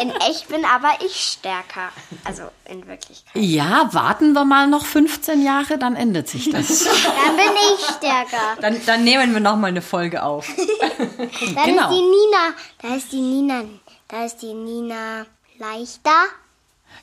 In 0.01 0.11
echt 0.11 0.47
bin 0.49 0.63
aber 0.65 0.89
ich 1.05 1.15
stärker. 1.15 1.89
Also 2.23 2.43
in 2.65 2.85
Wirklichkeit. 2.87 3.31
Ja, 3.35 3.89
warten 3.93 4.33
wir 4.33 4.45
mal 4.45 4.67
noch 4.67 4.85
15 4.85 5.43
Jahre, 5.43 5.77
dann 5.77 5.95
ändert 5.95 6.27
sich 6.27 6.49
das. 6.49 6.83
Dann 6.83 7.35
bin 7.35 7.45
ich 7.77 7.85
stärker. 7.85 8.61
Dann, 8.61 8.79
dann 8.85 9.03
nehmen 9.03 9.33
wir 9.33 9.39
nochmal 9.39 9.69
eine 9.71 9.81
Folge 9.81 10.23
auf. 10.23 10.47
Dann 10.97 11.65
Genau. 11.65 11.89
ist 11.89 11.95
die 11.95 12.01
Nina. 12.01 12.53
Da 12.81 12.95
ist 12.95 13.11
die 13.11 13.21
Nina. 13.21 13.63
Da 14.07 14.25
ist 14.25 14.37
die 14.41 14.53
Nina 14.53 15.25
leichter. 15.57 16.11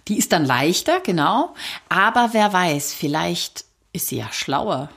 Die 0.09 0.19
ist 0.19 0.33
dann 0.33 0.45
leichter, 0.45 1.01
genau. 1.01 1.55
Aber 1.89 2.31
wer 2.33 2.53
weiß, 2.53 2.93
vielleicht 2.95 3.65
ist 3.93 4.09
sie 4.09 4.17
ja 4.19 4.29
schlauer. 4.33 4.89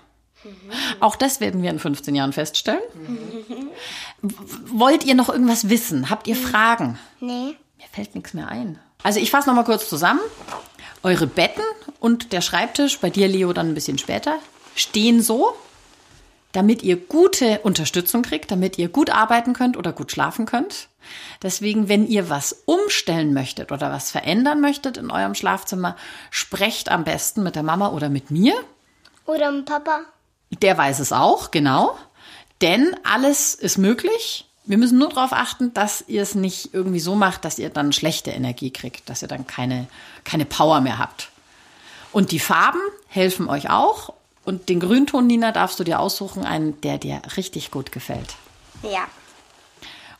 Auch 1.01 1.15
das 1.17 1.39
werden 1.41 1.61
wir 1.61 1.69
in 1.69 1.79
15 1.79 2.15
Jahren 2.15 2.31
feststellen. 2.33 2.81
W- 4.21 4.33
Wollt 4.71 5.03
ihr 5.03 5.15
noch 5.15 5.29
irgendwas 5.29 5.69
wissen? 5.69 6.09
Habt 6.09 6.27
ihr 6.27 6.35
Fragen? 6.35 6.97
Nee. 7.19 7.55
Mir 7.77 7.87
fällt 7.91 8.15
nichts 8.15 8.33
mehr 8.33 8.47
ein. 8.47 8.79
Also 9.03 9.19
ich 9.19 9.31
fasse 9.31 9.47
noch 9.47 9.55
mal 9.55 9.63
kurz 9.63 9.87
zusammen. 9.89 10.21
Eure 11.03 11.27
Betten 11.27 11.63
und 11.99 12.33
der 12.33 12.41
Schreibtisch, 12.41 12.99
bei 12.99 13.09
dir 13.09 13.27
Leo 13.27 13.53
dann 13.53 13.69
ein 13.69 13.75
bisschen 13.75 13.97
später, 13.97 14.39
stehen 14.75 15.21
so, 15.21 15.55
damit 16.51 16.81
ihr 16.81 16.97
gute 16.97 17.59
Unterstützung 17.59 18.23
kriegt, 18.23 18.49
damit 18.49 18.77
ihr 18.77 18.89
gut 18.89 19.09
arbeiten 19.09 19.53
könnt 19.53 19.77
oder 19.77 19.93
gut 19.93 20.11
schlafen 20.11 20.45
könnt. 20.45 20.87
Deswegen, 21.41 21.87
wenn 21.87 22.07
ihr 22.07 22.29
was 22.29 22.63
umstellen 22.65 23.33
möchtet 23.33 23.71
oder 23.71 23.91
was 23.91 24.11
verändern 24.11 24.59
möchtet 24.59 24.97
in 24.97 25.11
eurem 25.11 25.35
Schlafzimmer, 25.35 25.95
sprecht 26.31 26.89
am 26.89 27.03
besten 27.03 27.43
mit 27.43 27.55
der 27.55 27.63
Mama 27.63 27.89
oder 27.89 28.09
mit 28.09 28.31
mir. 28.31 28.55
Oder 29.25 29.51
mit 29.51 29.65
Papa. 29.65 30.01
Der 30.61 30.77
weiß 30.77 30.99
es 30.99 31.11
auch, 31.11 31.51
genau. 31.51 31.97
Denn 32.61 32.95
alles 33.03 33.53
ist 33.53 33.77
möglich. 33.77 34.46
Wir 34.67 34.77
müssen 34.77 34.99
nur 34.99 35.09
darauf 35.09 35.31
achten, 35.31 35.73
dass 35.73 36.03
ihr 36.07 36.21
es 36.21 36.35
nicht 36.35 36.73
irgendwie 36.73 36.99
so 36.99 37.15
macht, 37.15 37.45
dass 37.45 37.57
ihr 37.57 37.69
dann 37.69 37.93
schlechte 37.93 38.31
Energie 38.31 38.69
kriegt, 38.71 39.09
dass 39.09 39.21
ihr 39.21 39.29
dann 39.29 39.47
keine, 39.47 39.87
keine 40.25 40.45
Power 40.45 40.81
mehr 40.81 40.99
habt. 40.99 41.29
Und 42.11 42.31
die 42.31 42.39
Farben 42.39 42.81
helfen 43.07 43.47
euch 43.47 43.69
auch. 43.69 44.13
Und 44.43 44.69
den 44.69 44.81
Grünton, 44.81 45.25
Nina, 45.25 45.53
darfst 45.53 45.79
du 45.79 45.85
dir 45.85 45.99
aussuchen, 45.99 46.43
einen, 46.45 46.79
der 46.81 46.97
dir 46.97 47.21
richtig 47.37 47.71
gut 47.71 47.91
gefällt. 47.93 48.35
Ja. 48.83 49.07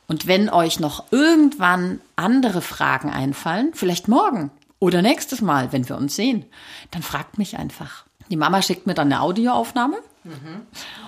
Und 0.08 0.28
wenn 0.28 0.50
euch 0.50 0.80
noch 0.80 1.04
irgendwann 1.12 2.00
andere 2.16 2.62
Fragen 2.62 3.10
einfallen, 3.10 3.72
vielleicht 3.74 4.08
morgen 4.08 4.50
oder 4.80 5.02
nächstes 5.02 5.42
Mal, 5.42 5.74
wenn 5.74 5.90
wir 5.90 5.98
uns 5.98 6.16
sehen, 6.16 6.46
dann 6.92 7.04
fragt 7.04 7.38
mich 7.38 7.58
einfach. 7.58 8.06
Die 8.30 8.38
Mama 8.38 8.62
schickt 8.62 8.88
mir 8.88 8.94
dann 8.94 9.12
eine 9.12 9.22
Audioaufnahme 9.22 9.98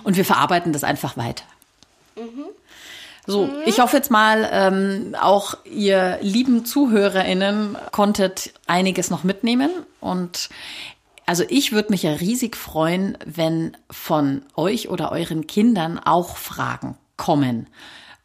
und 0.04 0.16
wir 0.16 0.24
verarbeiten 0.24 0.72
das 0.72 0.84
einfach 0.84 1.16
weiter. 1.16 1.44
So, 3.26 3.48
ich 3.66 3.80
hoffe 3.80 3.96
jetzt 3.96 4.10
mal, 4.10 4.48
ähm, 4.50 5.14
auch 5.20 5.54
ihr 5.64 6.18
lieben 6.22 6.64
ZuhörerInnen 6.64 7.76
konntet 7.92 8.52
einiges 8.66 9.10
noch 9.10 9.24
mitnehmen. 9.24 9.70
Und 10.00 10.48
also 11.26 11.44
ich 11.48 11.72
würde 11.72 11.90
mich 11.90 12.02
ja 12.02 12.12
riesig 12.12 12.56
freuen, 12.56 13.16
wenn 13.24 13.76
von 13.90 14.42
euch 14.56 14.88
oder 14.88 15.12
euren 15.12 15.46
Kindern 15.46 15.98
auch 15.98 16.36
Fragen 16.36 16.96
kommen. 17.16 17.68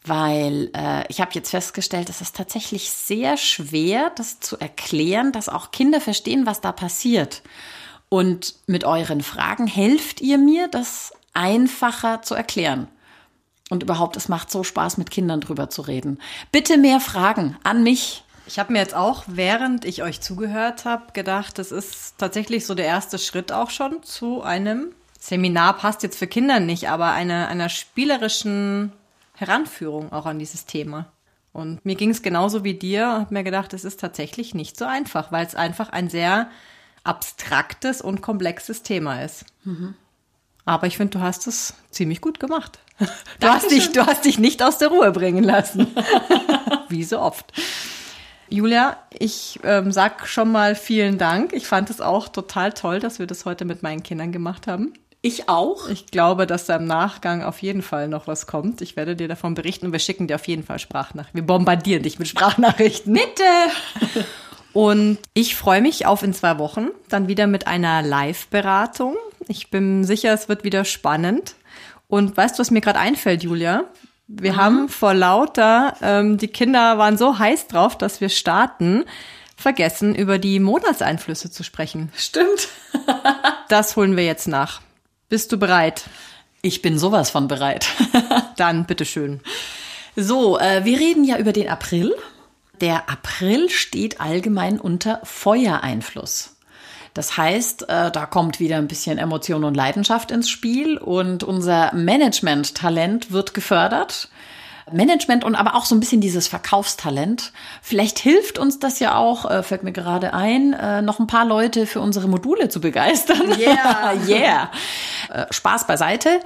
Weil 0.04 0.72
äh, 0.76 1.04
ich 1.10 1.20
habe 1.20 1.32
jetzt 1.34 1.50
festgestellt, 1.50 2.10
es 2.10 2.22
ist 2.22 2.36
tatsächlich 2.36 2.90
sehr 2.90 3.38
schwer, 3.38 4.12
das 4.16 4.40
zu 4.40 4.58
erklären, 4.58 5.32
dass 5.32 5.50
auch 5.50 5.72
Kinder 5.72 6.00
verstehen, 6.00 6.46
was 6.46 6.62
da 6.62 6.72
passiert. 6.72 7.42
Und 8.10 8.56
mit 8.68 8.86
euren 8.86 9.22
Fragen 9.22 9.68
helft 9.68 10.22
ihr 10.22 10.38
mir, 10.38 10.68
das 10.68 11.12
einfacher 11.34 12.22
zu 12.22 12.34
erklären. 12.34 12.88
Und 13.70 13.84
überhaupt, 13.84 14.16
es 14.16 14.30
macht 14.30 14.52
so 14.52 14.64
Spaß, 14.64 14.98
mit 14.98 15.10
Kindern 15.10 15.42
drüber 15.42 15.70
zu 15.70 15.82
reden. 15.82 16.20
Bitte 16.52 16.78
mehr 16.78 17.00
Fragen 17.00 17.58
an 17.64 17.84
mich. 17.84 18.24
Ich 18.48 18.60
habe 18.60 18.74
mir 18.74 18.80
jetzt 18.80 18.94
auch, 18.94 19.24
während 19.28 19.86
ich 19.86 20.04
euch 20.04 20.22
zugehört 20.22 20.86
habe, 20.86 21.14
gedacht, 21.14 21.58
das 21.58 21.72
ist 21.72 22.18
tatsächlich 22.20 22.68
so 22.68 22.76
der 22.76 22.86
erste 22.86 23.18
Schritt 23.18 23.52
auch 23.52 23.72
schon 23.72 24.04
zu 24.04 24.44
einem 24.44 24.94
Seminar, 25.20 25.78
passt 25.78 26.04
jetzt 26.04 26.20
für 26.20 26.28
Kinder 26.28 26.60
nicht, 26.60 26.90
aber 26.90 27.12
einer, 27.12 27.48
einer 27.48 27.70
spielerischen 27.70 28.92
Heranführung 29.34 30.12
auch 30.12 30.28
an 30.28 30.38
dieses 30.38 30.68
Thema. 30.68 31.08
Und 31.52 31.84
mir 31.86 31.96
ging 31.96 32.12
es 32.12 32.22
genauso 32.22 32.64
wie 32.64 32.76
dir, 32.76 33.08
habe 33.08 33.34
mir 33.34 33.44
gedacht, 33.44 33.74
es 33.74 33.86
ist 33.86 34.00
tatsächlich 34.00 34.54
nicht 34.54 34.78
so 34.78 34.86
einfach, 34.86 35.32
weil 35.32 35.46
es 35.46 35.56
einfach 35.56 35.90
ein 35.90 36.10
sehr 36.10 36.50
abstraktes 37.04 38.02
und 38.02 38.22
komplexes 38.22 38.84
Thema 38.84 39.24
ist. 39.24 39.46
Aber 40.66 40.86
ich 40.86 40.98
finde, 40.98 41.18
du 41.18 41.24
hast 41.24 41.48
es 41.48 41.74
ziemlich 41.90 42.22
gut 42.22 42.40
gemacht. 42.40 42.80
Du 43.42 43.48
hast, 43.48 43.70
dich, 43.70 43.92
du 43.92 44.06
hast 44.06 44.24
dich 44.24 44.40
nicht 44.40 44.64
aus 44.64 44.78
der 44.78 44.88
Ruhe 44.88 45.12
bringen 45.12 45.44
lassen. 45.44 45.88
Wie 46.90 47.04
so 47.04 47.20
oft. 47.20 47.52
Julia, 48.50 48.98
ich 49.12 49.60
ähm, 49.64 49.92
sag 49.92 50.28
schon 50.28 50.52
mal 50.52 50.76
vielen 50.76 51.18
Dank. 51.18 51.52
Ich 51.52 51.68
fand 51.68 51.90
es 51.90 52.00
auch 52.00 52.30
total 52.30 52.72
toll, 52.72 53.00
dass 53.00 53.20
wir 53.20 53.28
das 53.28 53.46
heute 53.46 53.66
mit 53.66 53.84
meinen 53.84 54.04
Kindern 54.04 54.32
gemacht 54.32 54.68
haben. 54.68 54.94
Ich 55.22 55.50
auch. 55.50 55.90
Ich 55.90 56.08
glaube, 56.08 56.46
dass 56.46 56.66
da 56.66 56.76
im 56.76 56.86
Nachgang 56.86 57.44
auf 57.44 57.62
jeden 57.62 57.82
Fall 57.82 58.08
noch 58.08 58.28
was 58.28 58.46
kommt. 58.46 58.82
Ich 58.82 58.96
werde 58.96 59.16
dir 59.16 59.28
davon 59.28 59.56
berichten 59.56 59.88
und 59.88 59.92
wir 59.92 60.00
schicken 60.00 60.28
dir 60.28 60.36
auf 60.36 60.48
jeden 60.48 60.64
Fall 60.64 60.80
Sprachnachrichten. 60.80 61.42
Wir 61.42 61.48
bombardieren 61.48 62.04
dich 62.04 62.20
mit 62.20 62.28
Sprachnachrichten. 62.28 63.14
Bitte. 63.14 64.26
Und 64.76 65.20
ich 65.34 65.56
freue 65.56 65.82
mich 65.82 66.06
auf 66.06 66.22
in 66.22 66.34
zwei 66.34 66.58
Wochen 66.58 66.90
dann 67.08 67.30
wieder 67.30 67.48
mit 67.48 67.66
einer 67.66 68.02
Live-Beratung. 68.02 69.16
Ich 69.48 69.70
bin 69.70 70.04
sicher, 70.04 70.34
es 70.34 70.50
wird 70.50 70.66
wieder 70.66 70.84
spannend. 70.84 71.56
Und 72.08 72.36
weißt 72.36 72.58
du, 72.58 72.62
was 72.62 72.72
mir 72.72 72.82
gerade 72.82 73.00
einfällt, 73.00 73.44
Julia? 73.44 73.86
Wir 74.28 74.56
haben 74.56 74.90
vor 74.90 75.14
lauter, 75.14 75.96
ähm, 76.02 76.38
die 76.38 76.48
Kinder 76.48 76.98
waren 76.98 77.18
so 77.18 77.38
heiß 77.38 77.68
drauf, 77.68 77.98
dass 77.98 78.22
wir 78.22 78.30
starten, 78.30 79.06
vergessen, 79.56 80.16
über 80.16 80.40
die 80.40 80.60
Monatseinflüsse 80.60 81.52
zu 81.52 81.64
sprechen. 81.64 82.12
Stimmt. 82.16 82.70
Das 83.68 83.96
holen 83.96 84.16
wir 84.16 84.24
jetzt 84.24 84.48
nach. 84.48 84.82
Bist 85.28 85.52
du 85.52 85.58
bereit? 85.58 86.04
Ich 86.62 86.84
bin 86.84 87.00
sowas 87.00 87.32
von 87.32 87.48
bereit. 87.48 87.88
Dann 88.58 88.86
bitteschön. 88.86 89.42
So, 90.16 90.60
äh, 90.60 90.86
wir 90.86 91.00
reden 91.00 91.24
ja 91.24 91.40
über 91.40 91.52
den 91.52 91.68
April. 91.68 92.14
Der 92.80 93.10
April 93.10 93.72
steht 93.72 94.22
allgemein 94.22 94.80
unter 94.80 95.20
Feuereinfluss. 95.24 96.55
Das 97.16 97.38
heißt, 97.38 97.88
äh, 97.90 98.12
da 98.12 98.26
kommt 98.26 98.60
wieder 98.60 98.76
ein 98.76 98.90
bisschen 98.90 99.18
Emotion 99.18 99.64
und 99.64 99.74
Leidenschaft 99.74 100.32
ins 100.32 100.50
Spiel 100.50 100.98
und 100.98 101.44
unser 101.44 101.96
Management-Talent 101.96 103.32
wird 103.32 103.54
gefördert. 103.54 104.28
Management 104.92 105.46
und 105.46 105.56
aber 105.56 105.76
auch 105.76 105.86
so 105.86 105.96
ein 105.96 106.02
bisschen 106.02 106.20
dieses 106.20 106.50
Verkaufstalent. 106.50 107.54
Vielleicht 107.82 108.20
hilft 108.20 108.60
uns 108.60 108.80
das 108.80 109.00
ja 109.00 109.16
auch, 109.16 109.50
äh, 109.50 109.64
fällt 109.64 109.84
mir 109.84 109.94
gerade 109.94 110.34
ein, 110.34 110.74
äh, 110.74 111.02
noch 111.02 111.20
ein 111.20 111.26
paar 111.26 111.46
Leute 111.46 111.88
für 111.88 112.02
unsere 112.02 112.28
Module 112.28 112.68
zu 112.68 112.82
begeistern. 112.82 113.58
Yeah. 113.58 114.14
yeah. 114.28 114.72
Äh, 115.30 115.46
Spaß 115.52 115.88
beiseite. 115.88 116.42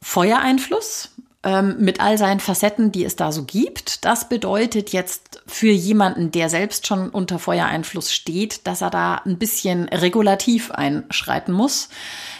Feuereinfluss 0.00 1.10
ähm, 1.42 1.76
mit 1.78 2.00
all 2.00 2.18
seinen 2.18 2.40
Facetten, 2.40 2.92
die 2.92 3.04
es 3.04 3.16
da 3.16 3.32
so 3.32 3.44
gibt. 3.44 4.04
Das 4.04 4.28
bedeutet 4.28 4.90
jetzt 4.92 5.42
für 5.46 5.70
jemanden, 5.70 6.30
der 6.30 6.48
selbst 6.48 6.86
schon 6.86 7.10
unter 7.10 7.38
Feuereinfluss 7.38 8.12
steht, 8.12 8.66
dass 8.66 8.80
er 8.80 8.90
da 8.90 9.16
ein 9.24 9.38
bisschen 9.38 9.88
regulativ 9.88 10.70
einschreiten 10.70 11.52
muss. 11.52 11.88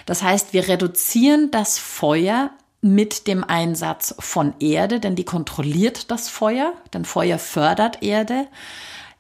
Das 0.07 0.23
heißt, 0.23 0.53
wir 0.53 0.69
reduzieren 0.69 1.51
das 1.51 1.79
Feuer 1.79 2.51
mit 2.81 3.27
dem 3.27 3.43
Einsatz 3.45 4.15
von 4.19 4.55
Erde, 4.61 5.01
denn 5.01 5.17
die 5.17 5.25
kontrolliert 5.25 6.11
das 6.11 6.29
Feuer, 6.29 6.73
denn 6.93 7.05
Feuer 7.05 7.39
fördert 7.39 8.03
Erde. 8.03 8.47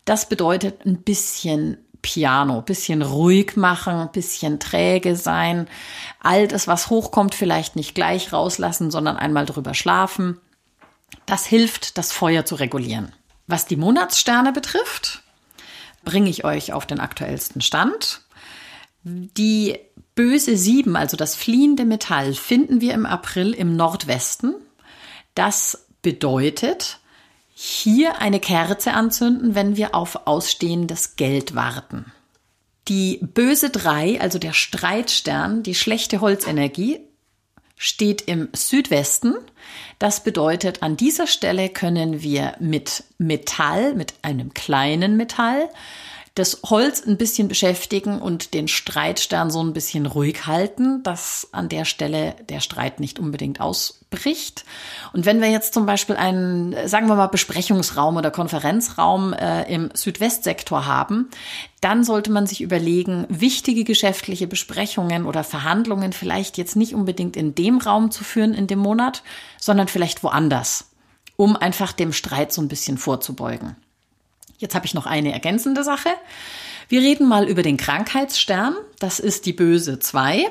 Das 0.04 0.28
bedeutet 0.28 0.86
ein 0.86 1.02
bisschen 1.02 1.78
Piano, 2.06 2.62
bisschen 2.62 3.02
ruhig 3.02 3.56
machen, 3.56 4.08
bisschen 4.12 4.60
träge 4.60 5.16
sein, 5.16 5.66
all 6.20 6.46
das, 6.46 6.68
was 6.68 6.88
hochkommt, 6.88 7.34
vielleicht 7.34 7.74
nicht 7.74 7.96
gleich 7.96 8.32
rauslassen, 8.32 8.92
sondern 8.92 9.16
einmal 9.16 9.44
drüber 9.44 9.74
schlafen. 9.74 10.40
Das 11.26 11.46
hilft, 11.46 11.98
das 11.98 12.12
Feuer 12.12 12.44
zu 12.44 12.54
regulieren. 12.54 13.12
Was 13.48 13.66
die 13.66 13.74
Monatssterne 13.74 14.52
betrifft, 14.52 15.24
bringe 16.04 16.30
ich 16.30 16.44
euch 16.44 16.72
auf 16.72 16.86
den 16.86 17.00
aktuellsten 17.00 17.60
Stand. 17.60 18.22
Die 19.02 19.76
böse 20.14 20.56
Sieben, 20.56 20.94
also 20.94 21.16
das 21.16 21.34
fliehende 21.34 21.84
Metall, 21.84 22.34
finden 22.34 22.80
wir 22.80 22.94
im 22.94 23.04
April 23.04 23.52
im 23.52 23.74
Nordwesten. 23.74 24.54
Das 25.34 25.88
bedeutet, 26.02 27.00
hier 27.58 28.20
eine 28.20 28.38
Kerze 28.38 28.92
anzünden, 28.92 29.54
wenn 29.54 29.78
wir 29.78 29.94
auf 29.94 30.26
ausstehendes 30.26 31.16
Geld 31.16 31.54
warten. 31.54 32.12
Die 32.86 33.18
böse 33.22 33.70
Drei, 33.70 34.20
also 34.20 34.38
der 34.38 34.52
Streitstern, 34.52 35.62
die 35.62 35.74
schlechte 35.74 36.20
Holzenergie, 36.20 37.00
steht 37.74 38.20
im 38.20 38.50
Südwesten. 38.52 39.36
Das 39.98 40.22
bedeutet, 40.22 40.82
an 40.82 40.98
dieser 40.98 41.26
Stelle 41.26 41.70
können 41.70 42.20
wir 42.20 42.56
mit 42.60 43.04
Metall, 43.16 43.94
mit 43.94 44.12
einem 44.20 44.52
kleinen 44.52 45.16
Metall, 45.16 45.70
das 46.36 46.60
Holz 46.66 47.02
ein 47.06 47.16
bisschen 47.16 47.48
beschäftigen 47.48 48.20
und 48.20 48.52
den 48.52 48.68
Streitstern 48.68 49.50
so 49.50 49.62
ein 49.62 49.72
bisschen 49.72 50.04
ruhig 50.04 50.46
halten, 50.46 51.02
dass 51.02 51.48
an 51.52 51.70
der 51.70 51.86
Stelle 51.86 52.36
der 52.50 52.60
Streit 52.60 53.00
nicht 53.00 53.18
unbedingt 53.18 53.58
ausbricht. 53.58 54.66
Und 55.14 55.24
wenn 55.24 55.40
wir 55.40 55.48
jetzt 55.48 55.72
zum 55.72 55.86
Beispiel 55.86 56.14
einen, 56.14 56.76
sagen 56.88 57.08
wir 57.08 57.16
mal, 57.16 57.28
Besprechungsraum 57.28 58.18
oder 58.18 58.30
Konferenzraum 58.30 59.32
äh, 59.32 59.62
im 59.72 59.88
Südwestsektor 59.94 60.84
haben, 60.84 61.30
dann 61.80 62.04
sollte 62.04 62.30
man 62.30 62.46
sich 62.46 62.60
überlegen, 62.60 63.24
wichtige 63.30 63.84
geschäftliche 63.84 64.46
Besprechungen 64.46 65.24
oder 65.24 65.42
Verhandlungen 65.42 66.12
vielleicht 66.12 66.58
jetzt 66.58 66.76
nicht 66.76 66.94
unbedingt 66.94 67.34
in 67.38 67.54
dem 67.54 67.78
Raum 67.78 68.10
zu 68.10 68.24
führen 68.24 68.52
in 68.52 68.66
dem 68.66 68.80
Monat, 68.80 69.22
sondern 69.58 69.88
vielleicht 69.88 70.22
woanders, 70.22 70.90
um 71.36 71.56
einfach 71.56 71.92
dem 71.92 72.12
Streit 72.12 72.52
so 72.52 72.60
ein 72.60 72.68
bisschen 72.68 72.98
vorzubeugen. 72.98 73.76
Jetzt 74.58 74.74
habe 74.74 74.86
ich 74.86 74.94
noch 74.94 75.06
eine 75.06 75.32
ergänzende 75.32 75.84
Sache. 75.84 76.10
Wir 76.88 77.00
reden 77.00 77.28
mal 77.28 77.48
über 77.48 77.62
den 77.62 77.76
Krankheitsstern. 77.76 78.76
Das 78.98 79.20
ist 79.20 79.46
die 79.46 79.52
böse 79.52 79.98
2. 79.98 80.46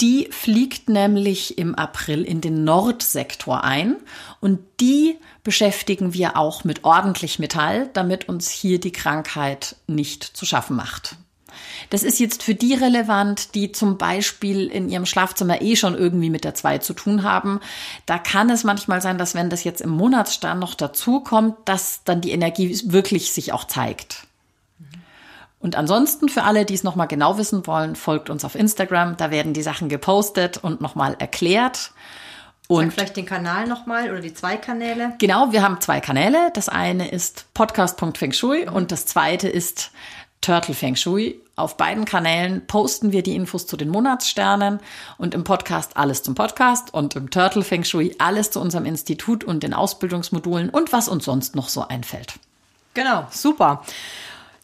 Die 0.00 0.28
fliegt 0.30 0.88
nämlich 0.88 1.58
im 1.58 1.74
April 1.74 2.22
in 2.24 2.40
den 2.40 2.64
Nordsektor 2.64 3.64
ein 3.64 3.96
und 4.40 4.60
die 4.80 5.18
beschäftigen 5.44 6.14
wir 6.14 6.38
auch 6.38 6.64
mit 6.64 6.84
ordentlich 6.84 7.38
Metall, 7.38 7.90
damit 7.92 8.26
uns 8.26 8.48
hier 8.48 8.80
die 8.80 8.92
Krankheit 8.92 9.76
nicht 9.86 10.24
zu 10.24 10.46
schaffen 10.46 10.74
macht. 10.76 11.16
Das 11.90 12.02
ist 12.02 12.18
jetzt 12.20 12.42
für 12.42 12.54
die 12.54 12.74
relevant, 12.74 13.54
die 13.54 13.72
zum 13.72 13.98
Beispiel 13.98 14.66
in 14.66 14.88
ihrem 14.88 15.06
Schlafzimmer 15.06 15.62
eh 15.62 15.76
schon 15.76 15.96
irgendwie 15.96 16.30
mit 16.30 16.44
der 16.44 16.54
2 16.54 16.78
zu 16.78 16.94
tun 16.94 17.22
haben. 17.22 17.60
Da 18.06 18.18
kann 18.18 18.50
es 18.50 18.64
manchmal 18.64 19.00
sein, 19.00 19.18
dass 19.18 19.34
wenn 19.34 19.50
das 19.50 19.64
jetzt 19.64 19.80
im 19.80 19.90
Monatsstern 19.90 20.58
noch 20.58 20.74
dazu 20.74 21.20
kommt, 21.20 21.56
dass 21.64 22.04
dann 22.04 22.20
die 22.20 22.32
Energie 22.32 22.80
wirklich 22.84 23.32
sich 23.32 23.52
auch 23.52 23.64
zeigt. 23.64 24.26
Und 25.60 25.76
ansonsten 25.76 26.30
für 26.30 26.44
alle, 26.44 26.64
die 26.64 26.74
es 26.74 26.84
nochmal 26.84 27.06
genau 27.06 27.36
wissen 27.36 27.66
wollen, 27.66 27.94
folgt 27.94 28.30
uns 28.30 28.44
auf 28.44 28.54
Instagram. 28.54 29.18
Da 29.18 29.30
werden 29.30 29.52
die 29.52 29.62
Sachen 29.62 29.90
gepostet 29.90 30.56
und 30.56 30.80
nochmal 30.80 31.16
erklärt. 31.18 31.92
Und 32.66 32.84
Sag 32.84 32.92
vielleicht 32.94 33.16
den 33.16 33.26
Kanal 33.26 33.66
nochmal 33.66 34.10
oder 34.10 34.20
die 34.20 34.32
zwei 34.32 34.56
Kanäle. 34.56 35.14
Genau, 35.18 35.52
wir 35.52 35.62
haben 35.62 35.80
zwei 35.80 36.00
Kanäle. 36.00 36.50
Das 36.54 36.68
eine 36.68 37.10
ist 37.10 37.52
podcast.fengshui 37.52 38.68
und 38.68 38.90
das 38.90 39.06
zweite 39.06 39.48
ist 39.48 39.90
Turtle 40.40 40.74
Feng 40.74 40.96
Shui. 40.96 41.40
Auf 41.56 41.76
beiden 41.76 42.06
Kanälen 42.06 42.66
posten 42.66 43.12
wir 43.12 43.22
die 43.22 43.34
Infos 43.34 43.66
zu 43.66 43.76
den 43.76 43.90
Monatssternen 43.90 44.80
und 45.18 45.34
im 45.34 45.44
Podcast 45.44 45.96
alles 45.96 46.22
zum 46.22 46.34
Podcast 46.34 46.94
und 46.94 47.14
im 47.16 47.30
Turtle 47.30 47.62
Feng 47.62 47.84
Shui 47.84 48.14
alles 48.18 48.50
zu 48.50 48.60
unserem 48.60 48.86
Institut 48.86 49.44
und 49.44 49.62
den 49.62 49.74
Ausbildungsmodulen 49.74 50.70
und 50.70 50.92
was 50.92 51.08
uns 51.08 51.26
sonst 51.26 51.54
noch 51.54 51.68
so 51.68 51.86
einfällt. 51.86 52.34
Genau, 52.94 53.26
super. 53.30 53.82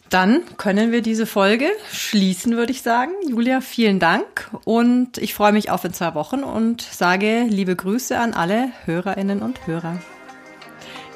Dann 0.08 0.42
können 0.56 0.92
wir 0.92 1.02
diese 1.02 1.26
Folge 1.26 1.68
schließen, 1.92 2.56
würde 2.56 2.72
ich 2.72 2.82
sagen. 2.82 3.12
Julia, 3.28 3.60
vielen 3.60 3.98
Dank 3.98 4.50
und 4.64 5.18
ich 5.18 5.34
freue 5.34 5.52
mich 5.52 5.70
auf 5.70 5.84
in 5.84 5.92
zwei 5.92 6.14
Wochen 6.14 6.44
und 6.44 6.80
sage 6.80 7.44
liebe 7.48 7.74
Grüße 7.74 8.18
an 8.18 8.32
alle 8.32 8.70
Hörerinnen 8.84 9.42
und 9.42 9.66
Hörer. 9.66 9.98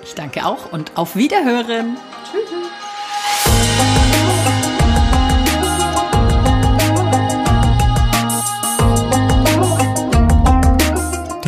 Ich 0.02 0.14
danke 0.14 0.44
auch 0.44 0.72
und 0.72 0.96
auf 0.96 1.14
Wiederhören. 1.14 1.96
Tschüss. 2.30 4.09